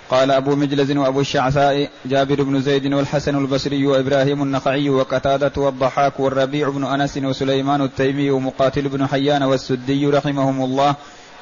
قال 0.09 0.31
أبو 0.31 0.55
مجلز 0.55 0.91
وأبو 0.91 1.21
الشعثاء 1.21 1.89
جابر 2.05 2.43
بن 2.43 2.61
زيد 2.61 2.93
والحسن 2.93 3.37
البصري 3.37 3.87
وإبراهيم 3.87 4.43
النخعي 4.43 4.89
وقتادة 4.89 5.51
والضحاك 5.57 6.19
والربيع 6.19 6.69
بن 6.69 6.83
أنس 6.83 7.17
وسليمان 7.17 7.81
التيمي 7.81 8.31
ومقاتل 8.31 8.89
بن 8.89 9.07
حيان 9.07 9.43
والسدي 9.43 10.07
رحمهم 10.07 10.63
الله 10.63 10.95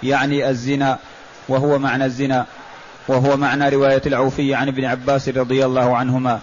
يعني 0.04 0.50
الزنا 0.50 1.00
وهو 1.50 1.80
معنى 1.80 2.06
الزنا 2.06 2.46
وهو 3.08 3.38
معنى 3.38 3.70
رواية 3.70 4.02
العوفي 4.06 4.56
عن 4.56 4.68
ابن 4.68 4.86
عباس 4.86 5.30
رضي 5.30 5.66
الله 5.66 5.98
عنهما. 5.98 6.40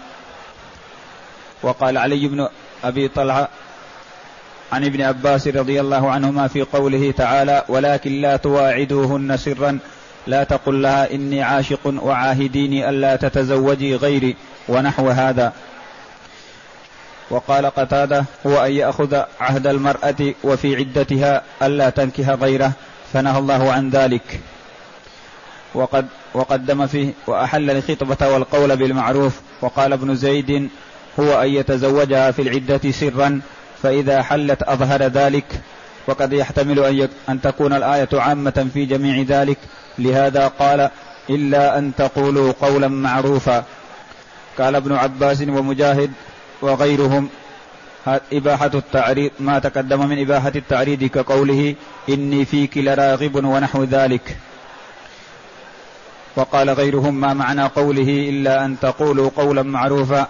وقال 1.62 1.98
علي 1.98 2.28
بن 2.28 2.48
أبي 2.84 3.08
طلحة 3.08 3.48
عن 4.72 4.84
ابن 4.84 5.02
عباس 5.02 5.48
رضي 5.48 5.80
الله 5.80 6.10
عنهما 6.10 6.48
في 6.48 6.62
قوله 6.62 7.10
تعالى 7.10 7.64
ولكن 7.68 8.20
لا 8.20 8.36
تواعدوهن 8.36 9.36
سرا 9.36 9.78
لا 10.26 10.44
تقل 10.44 10.82
لها 10.82 11.14
إني 11.14 11.42
عاشق 11.42 11.94
وعاهديني 12.02 12.88
ألا 12.88 13.16
تتزوجي 13.16 13.96
غيري 13.96 14.36
ونحو 14.68 15.08
هذا. 15.08 15.52
وقال 17.30 17.66
قتادة 17.66 18.24
هو 18.46 18.64
أن 18.64 18.72
يأخذ 18.72 19.22
عهد 19.40 19.66
المرأة 19.66 20.34
وفي 20.44 20.76
عدتها 20.76 21.42
ألا 21.62 21.90
تنكح 21.90 22.28
غيره 22.28 22.72
فنهى 23.12 23.38
الله 23.38 23.72
عن 23.72 23.90
ذلك 23.90 24.40
وقد 25.74 26.06
وقدم 26.34 26.86
فيه 26.86 27.12
وأحل 27.26 27.70
الخطبة 27.70 28.28
والقول 28.28 28.76
بالمعروف 28.76 29.40
وقال 29.62 29.92
ابن 29.92 30.14
زيد 30.14 30.68
هو 31.20 31.42
أن 31.42 31.48
يتزوجها 31.48 32.30
في 32.30 32.42
العدة 32.42 32.90
سرا 32.90 33.40
فإذا 33.82 34.22
حلت 34.22 34.62
أظهر 34.62 35.02
ذلك. 35.02 35.44
وقد 36.06 36.32
يحتمل 36.32 36.78
أن, 36.80 37.08
أن 37.28 37.40
تكون 37.40 37.72
الآية 37.72 38.08
عامة 38.12 38.66
في 38.74 38.84
جميع 38.84 39.24
ذلك. 39.28 39.58
لهذا 39.98 40.48
قال 40.48 40.90
إلا 41.30 41.78
أن 41.78 41.92
تقولوا 41.96 42.52
قولا 42.60 42.88
معروفا. 42.88 43.64
قال 44.58 44.74
ابن 44.74 44.92
عباس 44.92 45.40
ومجاهد 45.42 46.10
وغيرهم 46.62 47.28
إباحة 48.32 48.70
التعريض 48.74 49.30
ما 49.40 49.58
تقدم 49.58 50.08
من 50.08 50.20
إباحة 50.20 50.52
التعريض 50.56 51.04
كقوله 51.04 51.74
إني 52.08 52.44
فيك 52.44 52.78
لراغب 52.78 53.44
ونحو 53.44 53.84
ذلك. 53.84 54.36
وقال 56.36 56.70
غيرهم 56.70 57.14
ما 57.14 57.34
معنى 57.34 57.62
قوله 57.62 58.28
إلا 58.28 58.64
أن 58.64 58.76
تقولوا 58.80 59.30
قولا 59.36 59.62
معروفا؟ 59.62 60.28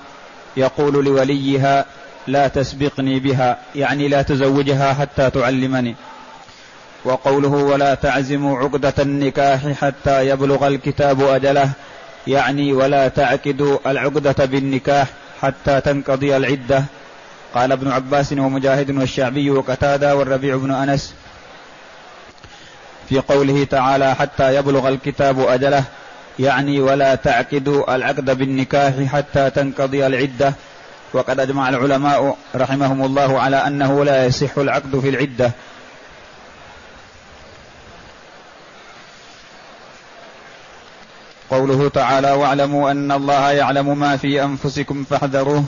يقول 0.57 1.05
لوليها 1.05 1.85
لا 2.27 2.49
تسبقني 2.49 3.21
بها 3.21 3.59
يعني 3.75 4.09
لا 4.09 4.23
تزوجها 4.23 4.95
حتى 4.95 5.31
تعلمني. 5.31 5.95
وقوله 7.05 7.49
ولا 7.49 7.95
تعزموا 7.95 8.59
عقدة 8.59 8.95
النكاح 8.99 9.73
حتى 9.73 10.29
يبلغ 10.29 10.67
الكتاب 10.67 11.23
أجله 11.23 11.71
يعني 12.27 12.73
ولا 12.73 13.09
تعقدوا 13.09 13.79
العقدة 13.87 14.45
بالنكاح 14.45 15.09
حتى 15.43 15.81
تنقضي 15.81 16.37
العدة. 16.37 16.85
قال 17.55 17.73
ابن 17.73 17.91
عباس 17.91 18.33
ومجاهد 18.33 18.91
والشعبي 18.91 19.51
وقتادة 19.51 20.17
والربيع 20.17 20.57
بن 20.57 20.71
أنس 20.71 21.15
في 23.09 23.19
قوله 23.19 23.65
تعالى 23.65 24.15
حتى 24.15 24.55
يبلغ 24.57 24.89
الكتاب 24.89 25.41
أجله 25.41 25.85
يعني 26.39 26.81
ولا 26.81 27.15
تعقدوا 27.15 27.95
العقد 27.95 28.39
بالنكاح 28.39 28.95
حتى 29.13 29.51
تنقضي 29.51 30.07
العدة. 30.07 30.55
وقد 31.13 31.41
أجمع 31.41 31.69
العلماء 31.69 32.37
رحمهم 32.55 33.05
الله 33.05 33.41
على 33.41 33.57
أنه 33.57 34.05
لا 34.05 34.25
يصح 34.25 34.59
العقد 34.59 35.01
في 35.01 35.09
العدة. 35.09 35.51
قوله 41.51 41.89
تعالى 41.89 42.33
واعلموا 42.33 42.91
أن 42.91 43.13
الله 43.13 43.51
يعلم 43.51 43.99
ما 43.99 44.17
في 44.17 44.43
أنفسكم 44.43 45.05
فاحذروه. 45.05 45.65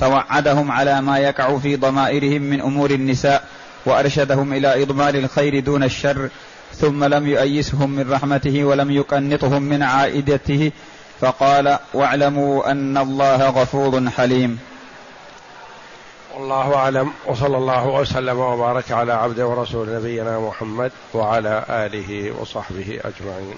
توعدهم 0.00 0.70
على 0.70 1.00
ما 1.00 1.18
يقع 1.18 1.58
في 1.58 1.76
ضمائرهم 1.76 2.42
من 2.42 2.60
أمور 2.60 2.90
النساء 2.90 3.44
وأرشدهم 3.86 4.52
إلى 4.52 4.82
إضمار 4.82 5.14
الخير 5.14 5.60
دون 5.60 5.82
الشر 5.82 6.28
ثم 6.74 7.04
لم 7.04 7.26
يؤيسهم 7.26 7.90
من 7.90 8.12
رحمته 8.12 8.64
ولم 8.64 8.90
يقنطهم 8.90 9.62
من 9.62 9.82
عائدته 9.82 10.72
فقال 11.20 11.78
واعلموا 11.94 12.70
أن 12.70 12.98
الله 12.98 13.50
غفور 13.50 14.10
حليم. 14.10 14.58
والله 16.34 16.74
أعلم 16.74 17.12
وصلى 17.26 17.56
الله 17.56 17.88
وسلم 17.88 18.38
وبارك 18.38 18.92
على 18.92 19.12
عبده 19.12 19.46
ورسول 19.46 19.94
نبينا 19.94 20.38
محمد 20.38 20.92
وعلى 21.14 21.64
آله 21.68 22.32
وصحبه 22.40 23.00
أجمعين. 23.04 23.56